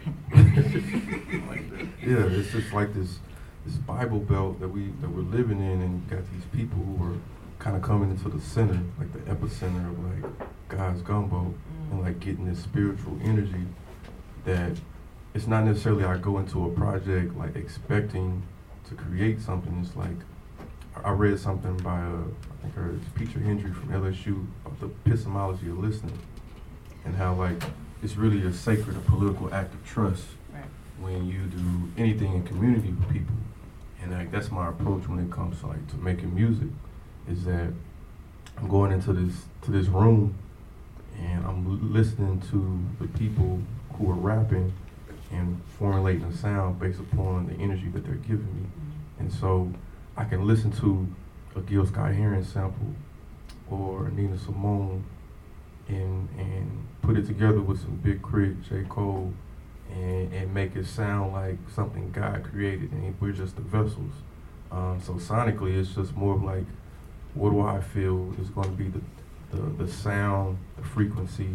[2.03, 3.19] it's just like this
[3.65, 7.17] this Bible Belt that we that we're living in, and got these people who are
[7.59, 10.31] kind of coming into the center, like the epicenter of like
[10.69, 11.55] God's gumbo,
[11.91, 13.65] and like getting this spiritual energy
[14.47, 14.73] that
[15.35, 18.43] it's not necessarily I go into a project like expecting
[18.89, 19.85] to create something.
[19.85, 20.17] It's like
[21.05, 24.47] I read something by uh, I think her Petra Hendry from LSU
[24.81, 26.19] the epistemology of listening
[27.05, 27.63] and how like
[28.03, 30.25] it's really a sacred, a political act of trust
[31.01, 33.35] when you do anything in community with people.
[34.03, 36.69] And like that's my approach when it comes to like to making music,
[37.29, 37.73] is that
[38.57, 40.35] I'm going into this to this room
[41.19, 43.61] and I'm listening to the people
[43.99, 44.73] who are rapping
[45.31, 48.67] and formulating a sound based upon the energy that they're giving me.
[49.19, 49.73] And so
[50.17, 51.07] I can listen to
[51.55, 52.95] a Gil Scott Heron sample
[53.71, 55.05] or Nina Simone
[55.89, 58.85] and and put it together with some Big K.R.I.T., J.
[58.89, 59.33] Cole,
[59.93, 64.13] and, and make it sound like something God created and we're just the vessels.
[64.73, 66.65] Um, so sonically it's just more of like
[67.35, 69.01] what do I feel is going to be the,
[69.57, 71.51] the, the sound, the frequency,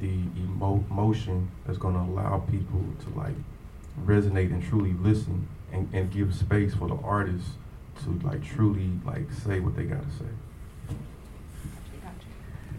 [0.00, 3.34] the emo- emotion that's going to allow people to like
[4.04, 7.50] resonate and truly listen and, and give space for the artists
[8.02, 10.30] to like truly like say what they got to say.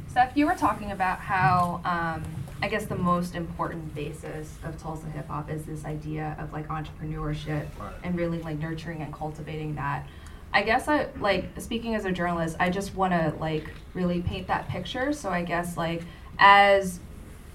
[0.10, 2.24] Steph, you were talking about how um,
[2.62, 6.67] I guess the most important basis of Tulsa hip hop is this idea of like
[6.70, 7.67] entrepreneurship
[8.04, 10.08] and really like nurturing and cultivating that.
[10.54, 14.48] I guess I like speaking as a journalist, I just want to like really paint
[14.48, 15.13] that picture.
[15.13, 16.02] So I guess like
[16.39, 17.00] as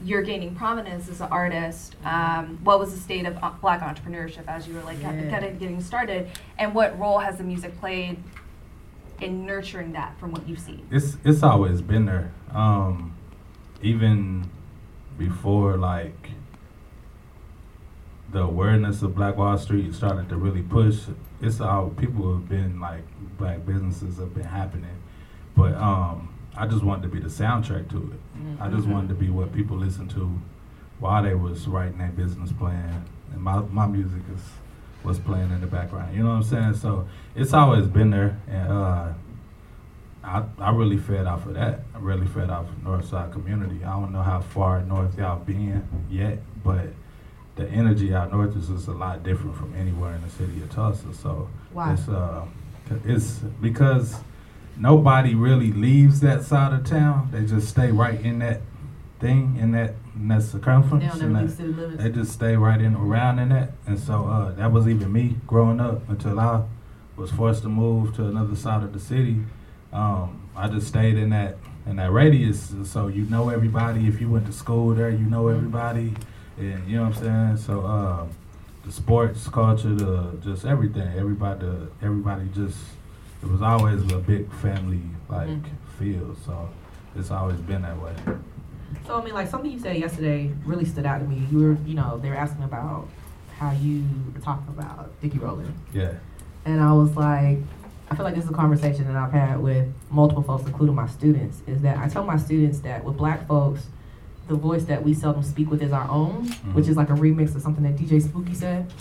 [0.05, 4.47] you're gaining prominence as an artist, um, what was the state of uh, black entrepreneurship
[4.49, 5.31] as you were like Yeah.
[5.31, 8.16] kind of getting started, and what role has the music played
[9.21, 10.85] in nurturing that from what you've seen?
[10.90, 12.33] it's it's always been there.
[12.53, 13.14] Um,
[13.81, 14.51] even
[15.18, 16.31] before like
[18.33, 21.01] the awareness of Black Wall Street started to really push,
[21.40, 23.03] it's all people have been like
[23.38, 24.97] black businesses have been happening.
[25.57, 28.61] But um, I just wanted to be the soundtrack to it.
[28.61, 30.38] I just wanted to be what people listen to
[30.99, 34.43] while they was writing their business plan, and my my music is
[35.05, 36.15] was playing in the background.
[36.15, 36.75] You know what I'm saying?
[36.75, 39.12] So it's always been there, and uh,
[40.23, 41.81] I I really fed off of that.
[41.95, 43.85] I really fed off of North Side community.
[43.85, 46.87] I don't know how far north y'all been yet, but
[47.57, 50.71] the energy out north is just a lot different from anywhere in the city of
[50.71, 51.12] Tulsa.
[51.15, 51.95] So Why?
[51.95, 52.45] it's uh
[53.05, 54.17] it's because
[54.76, 57.28] nobody really leaves that side of town.
[57.32, 58.61] They just stay right in that
[59.20, 61.14] thing in that in that circumference.
[61.14, 62.02] They that- leave city limits.
[62.02, 63.72] They just stay right in around in that.
[63.87, 66.64] And so uh, that was even me growing up until I
[67.16, 69.37] was forced to move to another side of the city.
[69.92, 71.56] Um, I just stayed in that
[71.87, 72.72] in that radius.
[72.85, 74.06] So you know everybody.
[74.06, 76.14] If you went to school there, you know everybody.
[76.58, 77.56] And you know what I'm saying?
[77.58, 78.26] So uh,
[78.85, 81.08] the sports culture, the just everything.
[81.16, 81.66] Everybody
[82.02, 82.78] everybody just
[83.42, 85.62] it was always a big family like Mhm.
[85.98, 86.35] feel.
[86.44, 86.68] So
[87.16, 88.14] it's always been that way.
[89.07, 91.46] So I mean, like something you said yesterday really stood out to me.
[91.50, 93.09] You were, you know, they were asking about
[93.59, 96.12] how you were talking about Dickie Rowland, Yeah.
[96.64, 97.59] and I was like,
[98.11, 101.07] I feel like this is a conversation that I've had with multiple folks, including my
[101.07, 101.62] students.
[101.66, 103.88] Is that I tell my students that with Black folks,
[104.48, 107.55] the voice that we seldom speak with is our own, which is like a remix
[107.55, 108.92] of something that DJ Spooky said.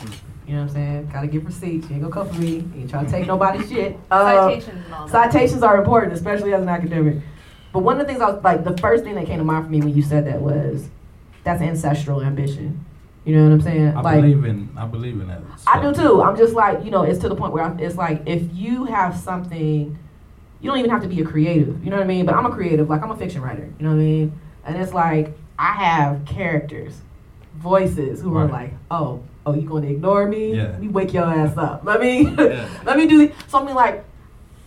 [0.52, 1.10] You know what I'm saying?
[1.14, 1.88] Gotta give receipts.
[1.88, 2.56] You ain't gonna come for me.
[2.56, 3.98] You ain't trying to take nobody's shit.
[4.12, 5.32] Uh, Citations and all that.
[5.32, 7.24] Citations are important, especially as an academic.
[7.72, 9.64] But one of the things I was like, the first thing that came to mind
[9.64, 10.90] for me when you said that was,
[11.46, 12.84] that's ancestral ambition.
[13.24, 13.88] You know what I'm saying?
[13.96, 15.42] I like, believe in I believe in that.
[15.68, 16.22] I do too.
[16.22, 18.84] I'm just like, you know, it's to the point where I, it's like, if you
[18.84, 19.98] have something,
[20.60, 21.82] you don't even have to be a creative.
[21.82, 22.26] You know what I mean?
[22.26, 22.90] But I'm a creative.
[22.90, 23.72] Like, I'm a fiction writer.
[23.80, 24.42] You know what I mean?
[24.66, 27.00] And it's like, I have characters,
[27.56, 30.56] voices who are like, oh, oh, you going to ignore me?
[30.56, 30.64] Yeah.
[30.70, 31.84] Let me wake your ass up.
[31.84, 32.68] Let me, Yeah.
[32.86, 34.04] let me do something like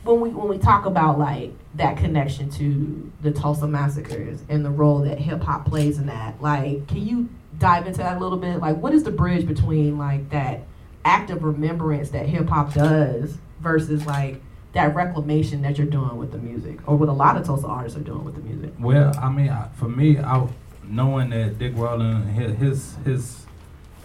[0.05, 4.71] when we when we talk about like that connection to the Tulsa massacres and the
[4.71, 6.41] role that hip hop plays in that.
[6.43, 8.59] Like, can you dive into that a little bit?
[8.61, 10.61] Like, what is the bridge between like that
[11.05, 14.41] act of remembrance that hip hop does versus like
[14.73, 17.97] that reclamation that you're doing with the music, or what a lot of Tulsa artists
[17.97, 18.73] are doing with the music?
[18.79, 20.47] Well, I mean, I- for me, I
[20.87, 23.47] knowing that Dick Rowland, his his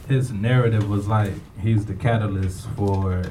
[0.09, 3.23] his narrative was like he's the catalyst for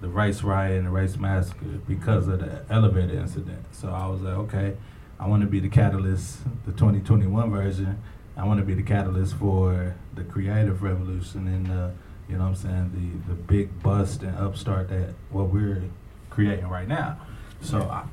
[0.00, 3.64] the race riot and the race massacre because of the elevator incident.
[3.72, 4.76] So I was like, okay,
[5.18, 8.00] I want to be the catalyst, the 2021 version.
[8.36, 11.92] I want to be the catalyst for the creative revolution and the,
[12.28, 15.82] you know what I'm saying, the the big bust and upstart that what we're
[16.30, 17.18] creating right now.
[17.60, 18.04] So I,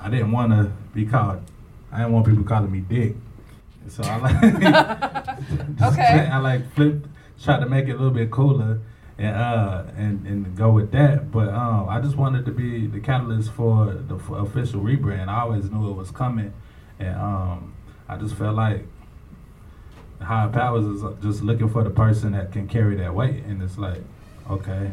[0.00, 1.42] I didn't want to be called
[1.92, 3.16] I didn't want people calling me Dick.
[3.88, 4.42] So I like
[5.82, 6.28] Okay.
[6.32, 7.06] I like flipped,
[7.42, 8.80] tried to make it a little bit cooler
[9.18, 11.30] and uh and and go with that.
[11.30, 15.28] But um I just wanted to be the catalyst for the f- official rebrand.
[15.28, 16.52] I always knew it was coming,
[16.98, 17.74] and um
[18.08, 18.86] I just felt like
[20.20, 23.78] higher powers is just looking for the person that can carry that weight, and it's
[23.78, 24.00] like,
[24.50, 24.92] okay.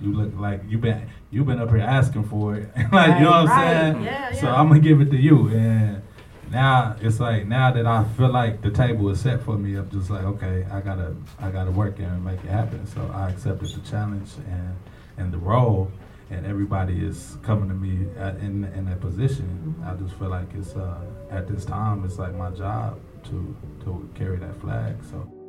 [0.00, 3.30] You look like you've been you've been up here asking for it, like you know
[3.30, 3.94] what I'm Right, saying.
[3.94, 4.04] right.
[4.04, 4.48] Yeah, So.
[4.48, 6.02] I'm gonna give it to you, and
[6.50, 9.90] now it's like now that I feel like the table is set for me, I'm
[9.90, 12.86] just like okay, I gotta I gotta work and make it happen.
[12.86, 14.76] So I accepted the challenge and
[15.16, 15.90] and the role,
[16.30, 19.74] and everybody is coming to me at, in in that position.
[19.86, 24.08] I just feel like it's uh, at this time it's like my job to to
[24.14, 24.96] carry that flag.
[25.10, 25.43] So.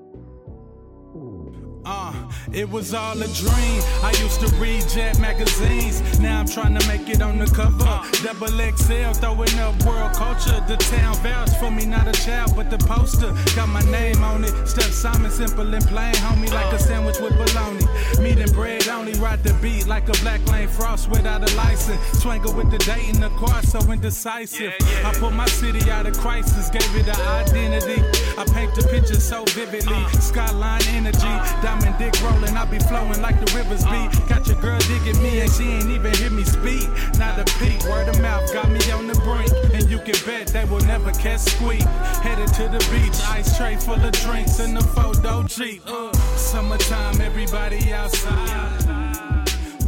[1.86, 2.12] Uh,
[2.52, 3.82] it was all a dream.
[4.02, 6.20] I used to read Jet magazines.
[6.20, 8.02] Now I'm trying to make it on the cover.
[8.24, 10.60] Double XL, throwing up world culture.
[10.68, 13.32] The town vouch for me, not a child, but the poster.
[13.56, 14.68] Got my name on it.
[14.68, 16.16] Steph Simon, simple and plain.
[16.16, 17.86] Homie, like a sandwich with bologna.
[18.20, 19.14] Meat and bread only.
[19.14, 22.00] Ride the beat like a black Lane Frost without a license.
[22.22, 24.74] Swangle with the date in the car, so indecisive.
[25.04, 28.02] I put my city out of crisis, gave it an identity.
[28.38, 29.94] I paint the picture so vividly.
[29.94, 30.10] Uh.
[30.20, 31.62] Skyline energy, uh.
[31.62, 32.56] diamond dick rolling.
[32.56, 33.92] I be flowing like the rivers uh.
[33.92, 34.28] be.
[34.28, 36.88] Got your girl digging me, and she ain't even hear me speak.
[37.18, 39.52] Not a peek, word of mouth got me on the brink.
[39.74, 41.84] And you can bet they will never catch squeak.
[42.24, 45.82] Headed to the beach, ice tray full of drinks in the photo Jeep.
[45.86, 48.85] Uh, summertime, everybody outside.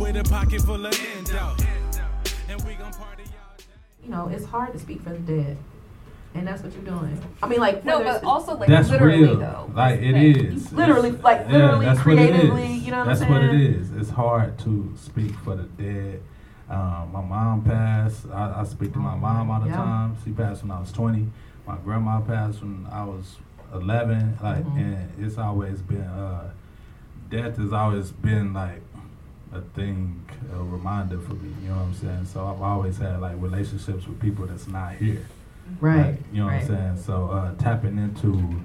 [0.07, 1.53] With a pocket full of endo.
[2.47, 3.23] And we gon' party
[4.01, 5.57] You know, it's hard to speak for the dead.
[6.33, 7.21] And that's what you're doing.
[7.43, 9.35] I mean, like, No, but it's- also like That's literally real.
[9.37, 9.69] though.
[9.75, 10.71] Like it Like, is.
[10.71, 13.51] literally, It's- like, literally, that's what it creatively, you know what I'm That's what it
[13.51, 13.61] saying?
[13.81, 13.91] is.
[13.91, 16.21] It's hard to speak for the dead.
[16.69, 18.27] Um, my mom passed.
[18.33, 19.75] I, I speak to my mom all the Yeah.
[19.75, 20.15] time.
[20.23, 21.27] She passed when I was 20.
[21.67, 23.35] My grandma passed when I was
[23.73, 24.37] 11.
[24.41, 24.77] Like, Mhm.
[24.77, 26.51] and it's always been uh,
[27.29, 28.81] death has always been like
[29.53, 30.23] a thing,
[30.53, 31.51] a reminder for me.
[31.63, 32.25] You know what I'm saying?
[32.25, 35.25] So I've always had like relationships with people that's not here.
[35.81, 36.61] Right, Like, you know right.
[36.61, 37.03] what I'm saying?
[37.05, 38.61] So uh, tapping into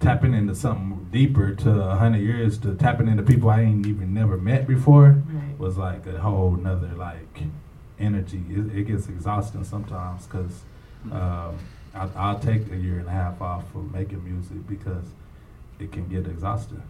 [0.00, 4.12] tapping into something deeper to a hundred years to tapping into people I ain't even
[4.12, 5.58] never met before Right.
[5.58, 7.42] was like a whole nother like
[7.98, 8.42] energy.
[8.50, 10.62] It, it gets exhausting sometimes because
[11.10, 11.58] um,
[11.94, 15.04] I, I'll take a year and a half off from making music because
[15.78, 16.82] it can get exhausting.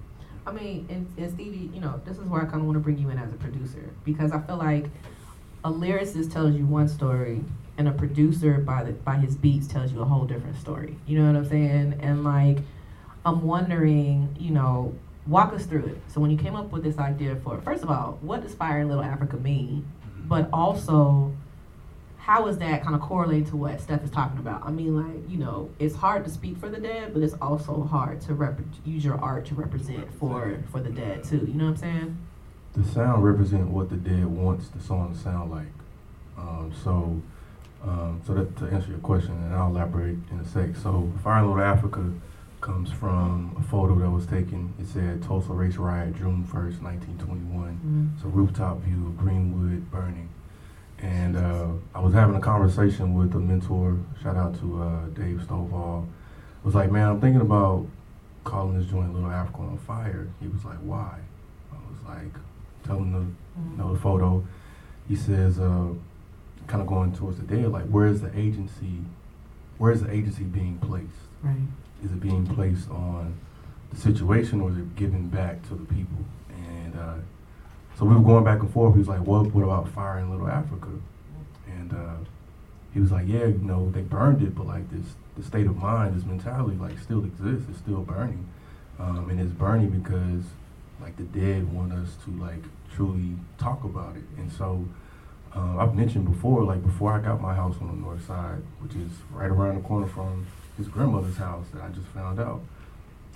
[0.46, 2.80] I mean, and, and Stevie, you know, this is where I kind of want to
[2.80, 4.86] bring you in as a producer because I feel like
[5.64, 7.44] a lyricist tells you one story
[7.78, 10.96] and a producer by the by his beats tells you a whole different story.
[11.06, 11.98] You know what I'm saying?
[12.00, 12.58] And like,
[13.24, 14.94] I'm wondering, you know,
[15.26, 15.98] walk us through it.
[16.06, 18.80] So when you came up with this idea for, first of all, what does Fire
[18.80, 19.84] in Little Africa mean?
[20.06, 20.28] Mm-hmm.
[20.28, 21.34] But also,
[22.26, 24.66] how is that kind of correlated to what Steph is talking about?
[24.66, 27.84] I mean, like, you know, it's hard to speak for the dead, but it's also
[27.84, 31.46] hard to rep- use your art to represent for for the dead too.
[31.46, 32.18] You know what I'm saying?
[32.74, 35.72] the sound represent what the dead wants the song to sound like.
[36.36, 37.22] Um, so,
[37.82, 40.76] um, so that, to answer your question, and I'll elaborate in a sec.
[40.76, 42.12] So, Fire in Little Africa
[42.60, 44.74] comes from a photo that was taken.
[44.78, 47.80] It said Tulsa Race Riot, June 1st, 1921.
[47.86, 48.14] Mhm.
[48.16, 50.25] It's a rooftop view of Greenwood burning.
[51.02, 53.98] And uh, I was having a conversation with a mentor.
[54.22, 56.06] Shout out to uh, Dave Stovall.
[56.64, 57.86] Was like, man, I'm thinking about
[58.44, 60.28] calling this joint Little Africa on fire.
[60.40, 61.18] He was like, why?
[61.72, 62.32] I was like,
[62.84, 63.20] tell him the,
[63.70, 64.44] you know, the photo.
[65.08, 65.90] He says, uh,
[66.66, 69.02] kind of going towards the dead, like, where is the agency?
[69.78, 71.28] Where is the agency being placed?
[71.42, 71.56] Right.
[72.04, 73.38] Is it being placed on
[73.92, 76.24] the situation, or is it given back to the people?
[76.50, 77.14] And uh,
[77.98, 78.94] so we were going back and forth.
[78.94, 79.52] He was like, "What?
[79.52, 80.88] What about fire in Little Africa?"
[81.66, 82.16] And uh,
[82.92, 85.76] he was like, "Yeah, you know, they burned it, but like this, the state of
[85.76, 87.66] mind, this mentality, like still exists.
[87.70, 88.46] It's still burning,
[88.98, 90.44] um, and it's burning because
[91.00, 92.62] like the dead want us to like
[92.94, 94.24] truly talk about it.
[94.38, 94.86] And so
[95.54, 98.94] um, I've mentioned before, like before I got my house on the north side, which
[98.94, 102.60] is right around the corner from his grandmother's house that I just found out.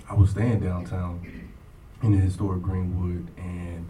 [0.09, 1.25] I was staying downtown
[2.03, 3.89] in the historic Greenwood, and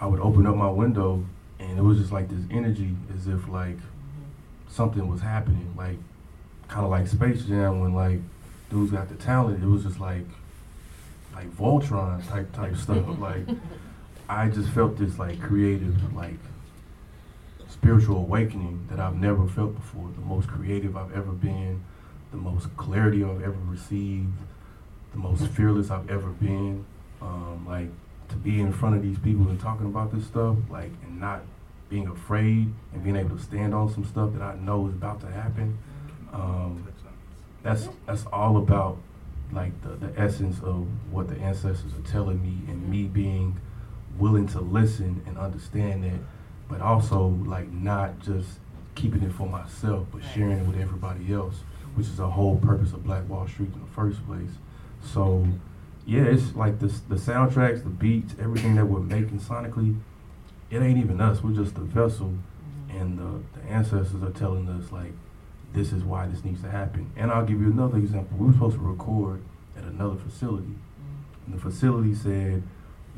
[0.00, 1.24] I would open up my window,
[1.58, 3.78] and it was just like this energy, as if like
[4.68, 5.98] something was happening, like
[6.68, 8.20] kind of like Space Jam when like
[8.70, 9.62] dudes got the talent.
[9.62, 10.26] It was just like
[11.34, 13.18] like Voltron type type stuff.
[13.18, 13.46] like
[14.28, 16.38] I just felt this like creative like
[17.68, 20.10] spiritual awakening that I've never felt before.
[20.14, 21.82] The most creative I've ever been,
[22.30, 24.36] the most clarity I've ever received,
[25.12, 26.84] the most fearless I've ever been.
[27.20, 27.88] Um, like
[28.28, 31.42] to be in front of these people and talking about this stuff, like and not
[31.88, 35.20] being afraid and being able to stand on some stuff that I know is about
[35.20, 35.78] to happen.
[36.32, 36.86] Um,
[37.62, 38.98] that's that's all about
[39.52, 43.58] like the, the essence of what the ancestors are telling me and me being
[44.18, 46.20] willing to listen and understand that,
[46.68, 48.58] but also like not just
[48.94, 51.56] keeping it for myself, but sharing it with everybody else,
[51.94, 54.50] which is the whole purpose of Black Wall Street in the first place.
[55.02, 55.46] So
[56.08, 60.00] yeah, it's like the the soundtracks, the beats, everything that we're making sonically,
[60.70, 61.42] it ain't even us.
[61.42, 62.32] We're just the vessel,
[62.88, 65.12] and the, the ancestors are telling us like
[65.74, 67.12] this is why this needs to happen.
[67.14, 68.38] And I'll give you another example.
[68.38, 69.42] We were supposed to record
[69.76, 70.76] at another facility,
[71.44, 72.62] and the facility said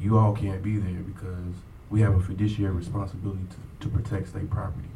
[0.00, 1.54] you all can't be there because
[1.90, 4.88] we have a fiduciary responsibility to, to protect state property.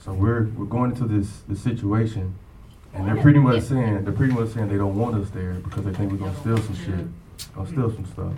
[0.00, 2.34] So we're we're going into this this situation,
[2.92, 5.84] and they're pretty much saying they're pretty much saying they don't want us there because
[5.84, 7.06] they think we're gonna steal some shit,
[7.54, 8.32] gonna steal some stuff.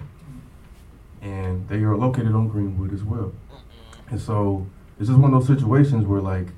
[1.23, 3.33] And they are located on Greenwood as well.
[4.09, 4.67] And so
[4.99, 6.49] it's just one of those situations where like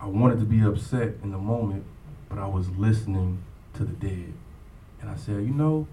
[0.00, 1.84] I wanted to be upset in the moment,
[2.28, 3.42] but I was listening
[3.74, 4.32] to the dead.
[5.00, 5.86] And I said, you know,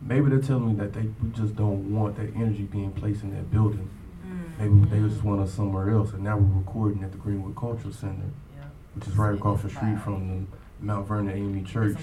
[0.00, 3.34] maybe they're telling me that they we just don't want that energy being placed in
[3.34, 3.90] that building.
[4.58, 6.12] Maybe they just want us somewhere else.
[6.12, 8.30] And now we're recording at the Greenwood Cultural Center,
[8.94, 11.96] which is right across the street from the Mount Vernon AME Church.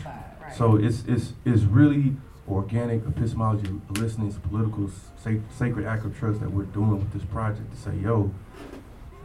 [0.56, 2.16] So it's it's it's really
[2.50, 4.90] organic epistemology, listening to political
[5.24, 8.32] sac- sacred act of trust that we're doing with this project to say, yo,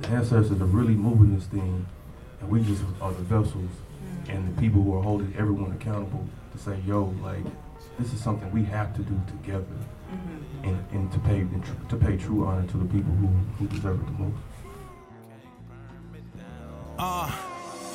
[0.00, 1.86] the ancestors are really moving this thing,
[2.40, 3.70] and we just are the vessels
[4.28, 7.44] and the people who are holding everyone accountable to say, yo, like
[7.98, 9.66] this is something we have to do together,
[10.62, 13.26] and, and to pay and tr- to pay true honor to the people who,
[13.58, 14.36] who deserve it the most.
[16.98, 17.30] Uh,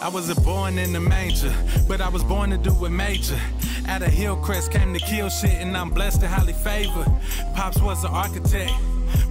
[0.02, 1.54] I wasn't born in the manger,
[1.88, 3.40] but I was born to do it major.
[3.88, 7.08] At a Hillcrest came to kill shit, and I'm blessed and highly favored.
[7.56, 8.74] Pops was an architect.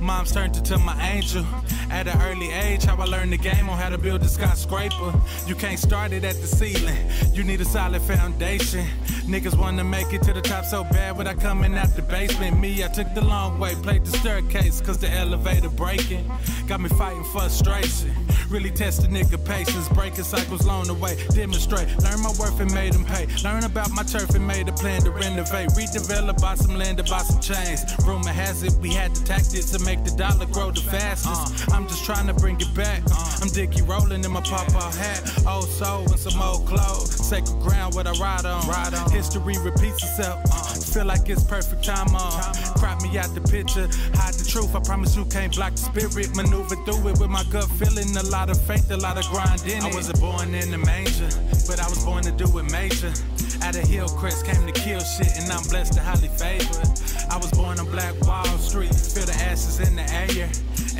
[0.01, 1.45] Mom's turned into my angel.
[1.91, 5.13] At an early age, how I learned the game on how to build a skyscraper.
[5.47, 6.97] You can't start it at the ceiling,
[7.33, 8.87] you need a solid foundation.
[9.27, 12.59] Niggas wanna make it to the top so bad without coming out the basement.
[12.59, 16.31] Me, I took the long way, played the staircase, cause the elevator breaking.
[16.67, 18.24] Got me fighting frustration.
[18.49, 21.17] Really test a nigga patience, breaking cycles along the way.
[21.31, 23.27] Demonstrate, learn my worth and made them pay.
[23.43, 25.69] Learn about my turf and made a plan to renovate.
[25.71, 27.81] Redevelop, buy some land, to buy some chains.
[28.07, 31.69] Rumor has it, we had the tactics to make the dollar grow the fastest.
[31.69, 31.75] Uh.
[31.75, 33.03] I'm just trying to bring it back.
[33.11, 33.39] Uh.
[33.43, 35.23] I'm Dickie rolling in my papa hat.
[35.47, 37.13] Old soul and some old clothes.
[37.13, 38.67] Sacred ground, what I ride on.
[38.69, 39.11] Ride on.
[39.11, 40.41] History repeats itself.
[40.51, 40.65] Uh.
[40.95, 42.55] Feel like it's perfect time on.
[42.79, 43.89] Crop me out the picture.
[44.15, 44.75] Hide the truth.
[44.75, 46.35] I promise you can't block the spirit.
[46.37, 48.17] Maneuver through it with my gut feeling.
[48.25, 49.85] A lot of faith, a lot of grind in it.
[49.85, 51.29] I wasn't born in the manger,
[51.69, 53.13] but I was born to do it major.
[53.61, 56.89] At a Hillcrest came to kill shit, and I'm blessed and highly favored.
[57.29, 58.95] I was born on Black Wall Street.
[58.95, 60.49] Feel the ashes in the air.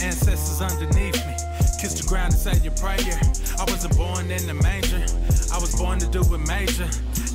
[0.05, 1.35] Ancestors underneath me.
[1.81, 3.17] Kiss the ground and say your prayer.
[3.57, 5.01] I wasn't born in the manger.
[5.49, 6.89] I was born to do it major.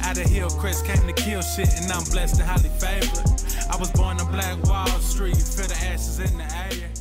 [0.05, 3.25] Out of Hillcrest came to kill shit, and I'm blessed and highly favored.
[3.73, 5.37] I was born on Black Wall Street.
[5.37, 6.98] Feel the ashes in the air.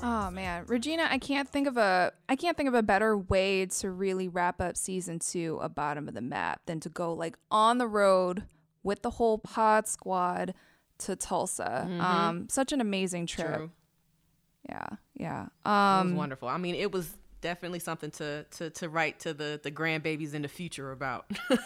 [0.00, 0.28] Ancestors underneath me.
[0.28, 3.66] Oh man, Regina, I can't think of a I can't think of a better way
[3.66, 7.36] to really wrap up season 2 of Bottom of the Map than to go like
[7.50, 8.44] on the road
[8.82, 10.54] with the whole pod squad
[10.98, 11.86] to Tulsa.
[11.88, 12.00] Mhm.
[12.00, 13.54] Um such an amazing trip.
[13.56, 13.70] True.
[14.68, 14.86] Yeah.
[15.14, 15.46] Yeah.
[15.64, 16.48] it Um was wonderful.
[16.48, 20.42] I mean, it was definitely something to to to write to the the grandbabies in
[20.42, 21.30] the future about.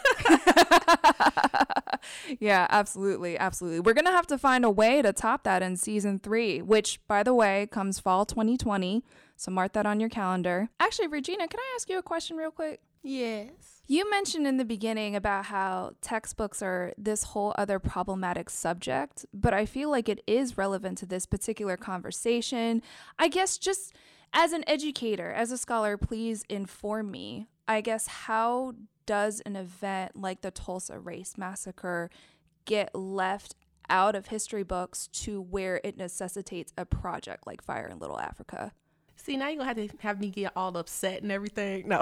[2.39, 3.79] yeah, absolutely, absolutely.
[3.79, 7.23] We're gonna have to find a way to top that in season three, which, by
[7.23, 9.03] the way, comes fall 2020.
[9.35, 10.69] So mark that on your calendar.
[10.79, 12.81] Actually, Regina, can I ask you a question real quick?
[13.01, 13.81] Yes.
[13.85, 19.53] You mentioned in the beginning about how textbooks are this whole other problematic subject, but
[19.53, 22.81] I feel like it is relevant to this particular conversation.
[23.19, 23.93] I guess just
[24.33, 27.47] as an educator, as a scholar, please inform me.
[27.67, 28.73] I guess how
[29.05, 32.09] does an event like the Tulsa Race Massacre
[32.65, 33.55] get left
[33.89, 38.71] out of history books to where it necessitates a project like Fire in Little Africa?
[39.15, 41.87] See, now you're gonna have to have me get all upset and everything.
[41.87, 42.01] No.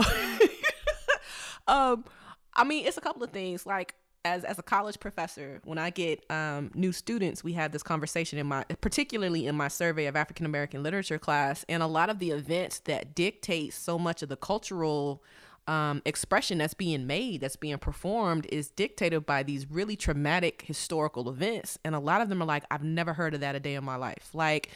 [1.68, 2.06] um,
[2.54, 3.66] I mean, it's a couple of things.
[3.66, 7.84] Like as as a college professor, when I get um, new students, we have this
[7.84, 12.10] conversation in my, particularly in my survey of African American literature class, and a lot
[12.10, 15.24] of the events that dictate so much of the cultural
[15.68, 21.30] um, expression that's being made, that's being performed, is dictated by these really traumatic historical
[21.30, 23.76] events, and a lot of them are like, I've never heard of that a day
[23.76, 24.30] in my life.
[24.34, 24.70] Like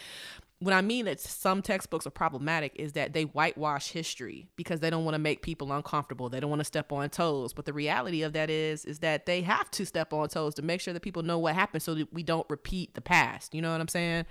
[0.60, 4.90] what I mean that some textbooks are problematic is that they whitewash history because they
[4.90, 6.30] don't want to make people uncomfortable.
[6.30, 7.54] They don't want to step on toes.
[7.54, 10.62] But the reality of that is is that they have to step on toes to
[10.62, 13.54] make sure that people know what happened so that we don't repeat the past.
[13.54, 14.26] You know what I'm saying?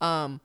[0.00, 0.40] Um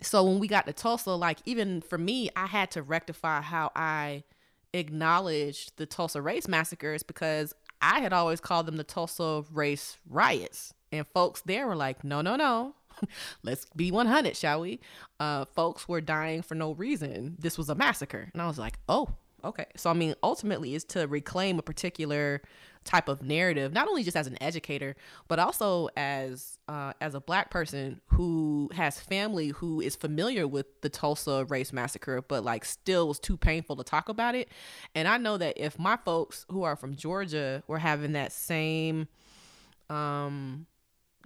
[0.00, 3.72] so when we got to Tulsa, like even for me, I had to rectify how
[3.74, 4.24] I
[4.72, 10.74] acknowledged the Tulsa race massacres because I had always called them the Tulsa race riots.
[10.92, 12.74] And folks there were like, no, no, no.
[13.42, 14.80] Let's be 100, shall we?
[15.20, 17.36] Uh, folks were dying for no reason.
[17.38, 18.30] This was a massacre.
[18.32, 19.08] And I was like, oh,
[19.44, 19.66] okay.
[19.76, 22.42] So, I mean, ultimately, is to reclaim a particular
[22.84, 24.96] type of narrative, not only just as an educator,
[25.28, 30.66] but also as uh, as a black person who has family who is familiar with
[30.80, 34.48] the Tulsa race massacre, but like still was too painful to talk about it.
[34.94, 39.08] And I know that if my folks who are from Georgia were having that same
[39.90, 40.66] um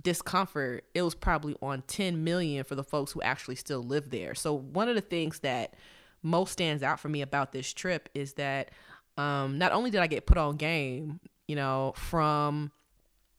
[0.02, 4.34] discomfort, it was probably on 10 million for the folks who actually still live there.
[4.34, 5.74] So one of the things that
[6.22, 8.70] most stands out for me about this trip is that
[9.16, 12.72] um, not only did I get put on game, you know, from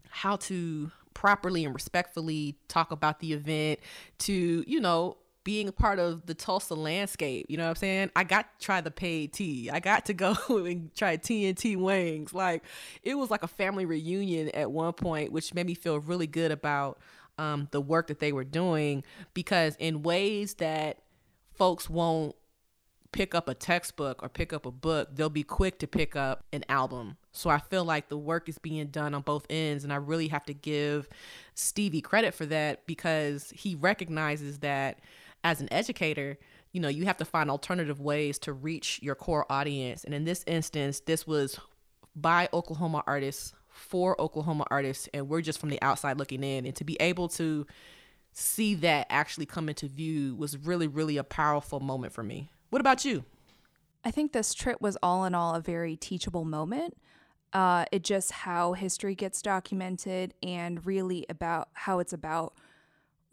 [0.10, 3.80] how to properly and respectfully talk about the event
[4.20, 7.46] to, you know, being a part of the Tulsa landscape.
[7.50, 8.12] You know what I'm saying?
[8.16, 9.70] I got to try the paid tea.
[9.70, 12.34] I got to go and try TNT wings.
[12.34, 12.64] Like
[13.04, 16.52] it was like a family reunion at one point, which made me feel really good
[16.52, 17.00] about
[17.38, 21.00] um, the work that they were doing because in ways that
[21.56, 22.36] folks won't
[23.12, 26.44] pick up a textbook or pick up a book, they'll be quick to pick up
[26.52, 27.18] an album.
[27.32, 29.84] So I feel like the work is being done on both ends.
[29.84, 31.08] And I really have to give
[31.54, 35.00] Stevie credit for that because he recognizes that
[35.44, 36.38] as an educator,
[36.72, 40.04] you know, you have to find alternative ways to reach your core audience.
[40.04, 41.60] And in this instance, this was
[42.16, 46.66] by Oklahoma artists for Oklahoma artists, and we're just from the outside looking in.
[46.66, 47.66] And to be able to
[48.32, 52.50] see that actually come into view was really, really a powerful moment for me.
[52.70, 53.24] What about you?
[54.04, 56.98] I think this trip was all in all a very teachable moment.
[57.54, 62.56] Uh, it just how history gets documented and really about how it's about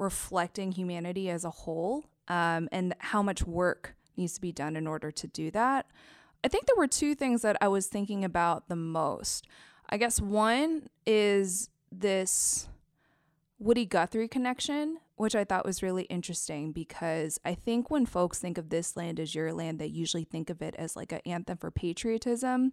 [0.01, 4.87] reflecting humanity as a whole um, and how much work needs to be done in
[4.87, 5.87] order to do that.
[6.43, 9.47] I think there were two things that I was thinking about the most.
[9.89, 12.69] I guess one is this
[13.59, 18.57] Woody Guthrie connection, which I thought was really interesting because I think when folks think
[18.57, 21.59] of this land as your land, they usually think of it as like an anthem
[21.59, 22.73] for patriotism.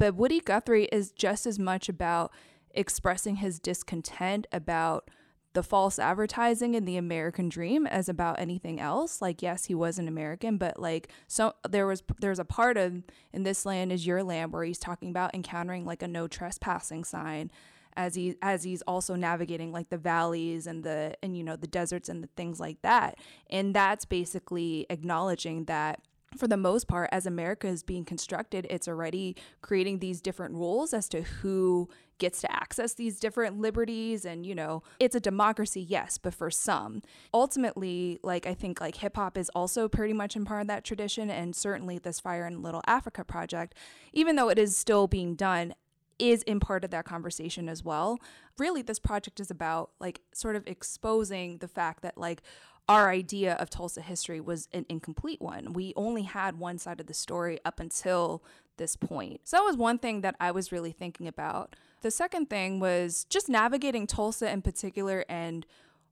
[0.00, 2.32] But Woody Guthrie is just as much about
[2.72, 5.08] expressing his discontent about
[5.54, 9.22] the false advertising and the American dream as about anything else.
[9.22, 13.02] Like, yes, he was an American, but like, so there was there's a part of
[13.32, 17.04] in this land is your land where he's talking about encountering like a no trespassing
[17.04, 17.50] sign
[17.96, 21.66] as he as he's also navigating like the valleys and the and you know the
[21.66, 23.16] deserts and the things like that
[23.50, 26.00] and that's basically acknowledging that
[26.38, 30.92] for the most part, as America is being constructed, it's already creating these different rules
[30.92, 34.24] as to who gets to access these different liberties.
[34.24, 37.02] And, you know, it's a democracy, yes, but for some.
[37.32, 40.84] Ultimately, like, I think like hip hop is also pretty much in part of that
[40.84, 41.30] tradition.
[41.30, 43.74] And certainly this Fire in Little Africa project,
[44.12, 45.74] even though it is still being done,
[46.18, 48.18] is in part of that conversation as well.
[48.58, 52.42] Really, this project is about like sort of exposing the fact that like
[52.88, 55.72] our idea of Tulsa history was an incomplete one.
[55.72, 58.42] We only had one side of the story up until
[58.76, 59.40] this point.
[59.44, 61.76] So that was one thing that I was really thinking about.
[62.02, 65.64] The second thing was just navigating Tulsa in particular and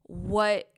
[0.05, 0.70] what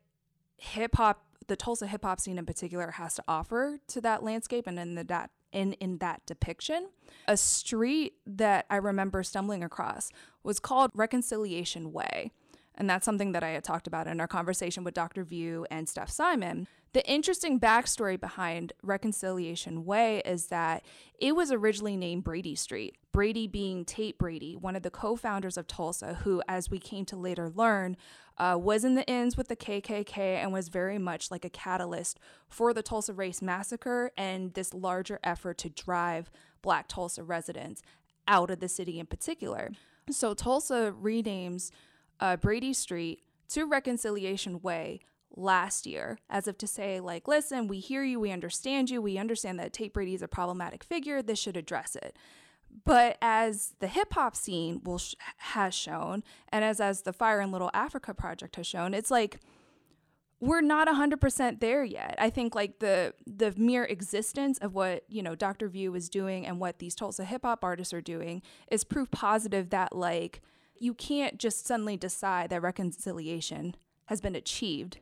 [0.57, 4.67] hip hop the Tulsa hip hop scene in particular has to offer to that landscape
[4.67, 6.89] and in the that in in that depiction.
[7.29, 10.11] A street that I remember stumbling across
[10.43, 12.33] was called Reconciliation Way.
[12.77, 15.23] And that's something that I had talked about in our conversation with Dr.
[15.23, 16.67] View and Steph Simon.
[16.93, 20.85] The interesting backstory behind Reconciliation Way is that
[21.19, 22.97] it was originally named Brady Street.
[23.11, 27.05] Brady being Tate Brady, one of the co founders of Tulsa, who, as we came
[27.07, 27.97] to later learn,
[28.39, 32.21] uh, was in the ends with the KKK and was very much like a catalyst
[32.49, 36.31] for the Tulsa Race Massacre and this larger effort to drive
[36.63, 37.83] Black Tulsa residents
[38.29, 39.71] out of the city in particular.
[40.11, 41.71] So Tulsa renames
[42.21, 45.01] uh, Brady Street to Reconciliation Way
[45.37, 49.19] last year, as if to say, like, listen, we hear you, we understand you, we
[49.19, 52.17] understand that Tate Brady is a problematic figure, this should address it.
[52.85, 57.41] But as the hip hop scene will sh- has shown, and as as the Fire
[57.41, 59.39] in Little Africa project has shown, it's like
[60.41, 62.17] we're not 100% there yet.
[62.19, 65.69] I think like the the mere existence of what, you know, Dr.
[65.69, 69.71] View is doing and what these Tulsa hip hop artists are doing is proof positive
[69.71, 70.43] that like
[70.79, 74.99] you can't just suddenly decide that reconciliation has been achieved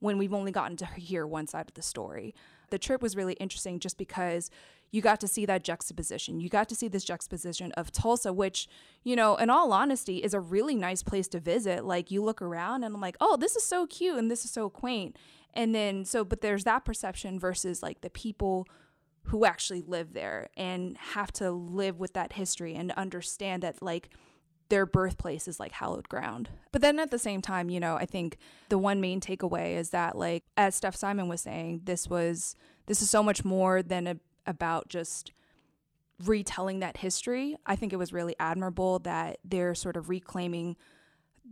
[0.00, 2.34] when we've only gotten to hear one side of the story.
[2.70, 4.50] The trip was really interesting just because
[4.90, 6.40] you got to see that juxtaposition.
[6.40, 8.68] You got to see this juxtaposition of Tulsa, which,
[9.04, 11.84] you know, in all honesty, is a really nice place to visit.
[11.84, 14.50] Like, you look around and I'm like, oh, this is so cute and this is
[14.50, 15.16] so quaint.
[15.52, 18.66] And then, so, but there's that perception versus like the people
[19.24, 24.08] who actually live there and have to live with that history and understand that, like,
[24.68, 26.50] their birthplace is like hallowed ground.
[26.72, 28.36] But then at the same time, you know, I think
[28.68, 32.54] the one main takeaway is that, like, as Steph Simon was saying, this was,
[32.86, 34.16] this is so much more than a,
[34.46, 35.32] about just
[36.24, 37.56] retelling that history.
[37.64, 40.76] I think it was really admirable that they're sort of reclaiming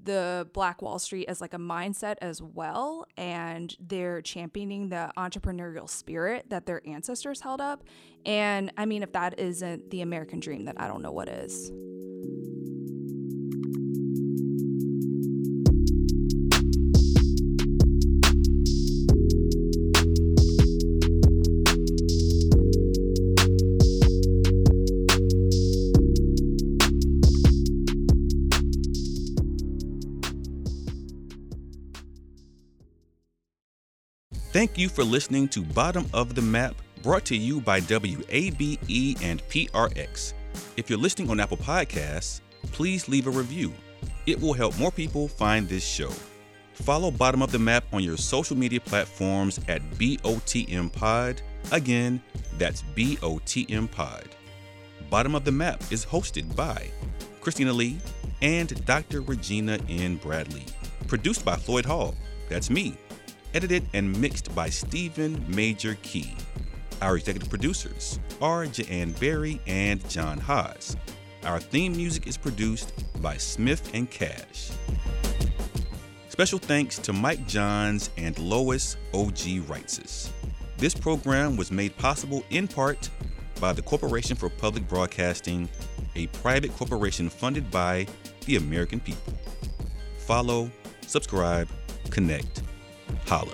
[0.02, 3.06] the Black Wall Street as like a mindset as well.
[3.16, 7.84] And they're championing the entrepreneurial spirit that their ancestors held up.
[8.26, 11.72] And I mean, if that isn't the American dream, then I don't know what is.
[34.57, 39.46] Thank you for listening to Bottom of the Map, brought to you by WABE and
[39.48, 40.32] PRX.
[40.78, 42.40] If you're listening on Apple Podcasts,
[42.72, 43.74] please leave a review.
[44.24, 46.09] It will help more people find this show.
[46.72, 51.42] Follow Bottom of the Map on your social media platforms at BOTM Pod.
[51.70, 52.22] Again,
[52.57, 54.24] that's BOTM Pod.
[55.11, 56.90] Bottom of the Map is hosted by
[57.42, 57.98] Christina Lee
[58.40, 59.20] and Dr.
[59.20, 60.16] Regina N.
[60.16, 60.64] Bradley.
[61.09, 62.14] Produced by Floyd Hall.
[62.48, 62.96] That's me
[63.57, 66.36] edited and mixed by Stephen Major Key.
[67.00, 70.94] Our executive producers are Jan Berry and John Haas.
[71.42, 72.92] Our theme music is produced
[73.22, 74.72] by Smith and Cash.
[76.28, 79.61] Special thanks to Mike Johns and Lois O.G.
[79.61, 80.28] Reitzes.
[80.76, 83.09] This program was made possible in part
[83.59, 85.66] by the Corporation for Public Broadcasting,
[86.14, 88.07] a private corporation funded by
[88.44, 89.32] the American people.
[90.18, 90.70] Follow,
[91.07, 91.70] subscribe,
[92.11, 92.61] connect,
[93.26, 93.52] holla.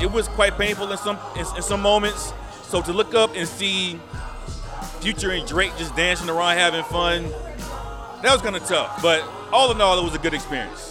[0.00, 2.32] It was quite painful in some in, in some moments.
[2.62, 3.98] So to look up and see
[5.00, 7.24] Future and Drake just dancing around having fun,
[8.22, 9.02] that was kind of tough.
[9.02, 9.22] But
[9.52, 10.87] all in all, it was a good experience.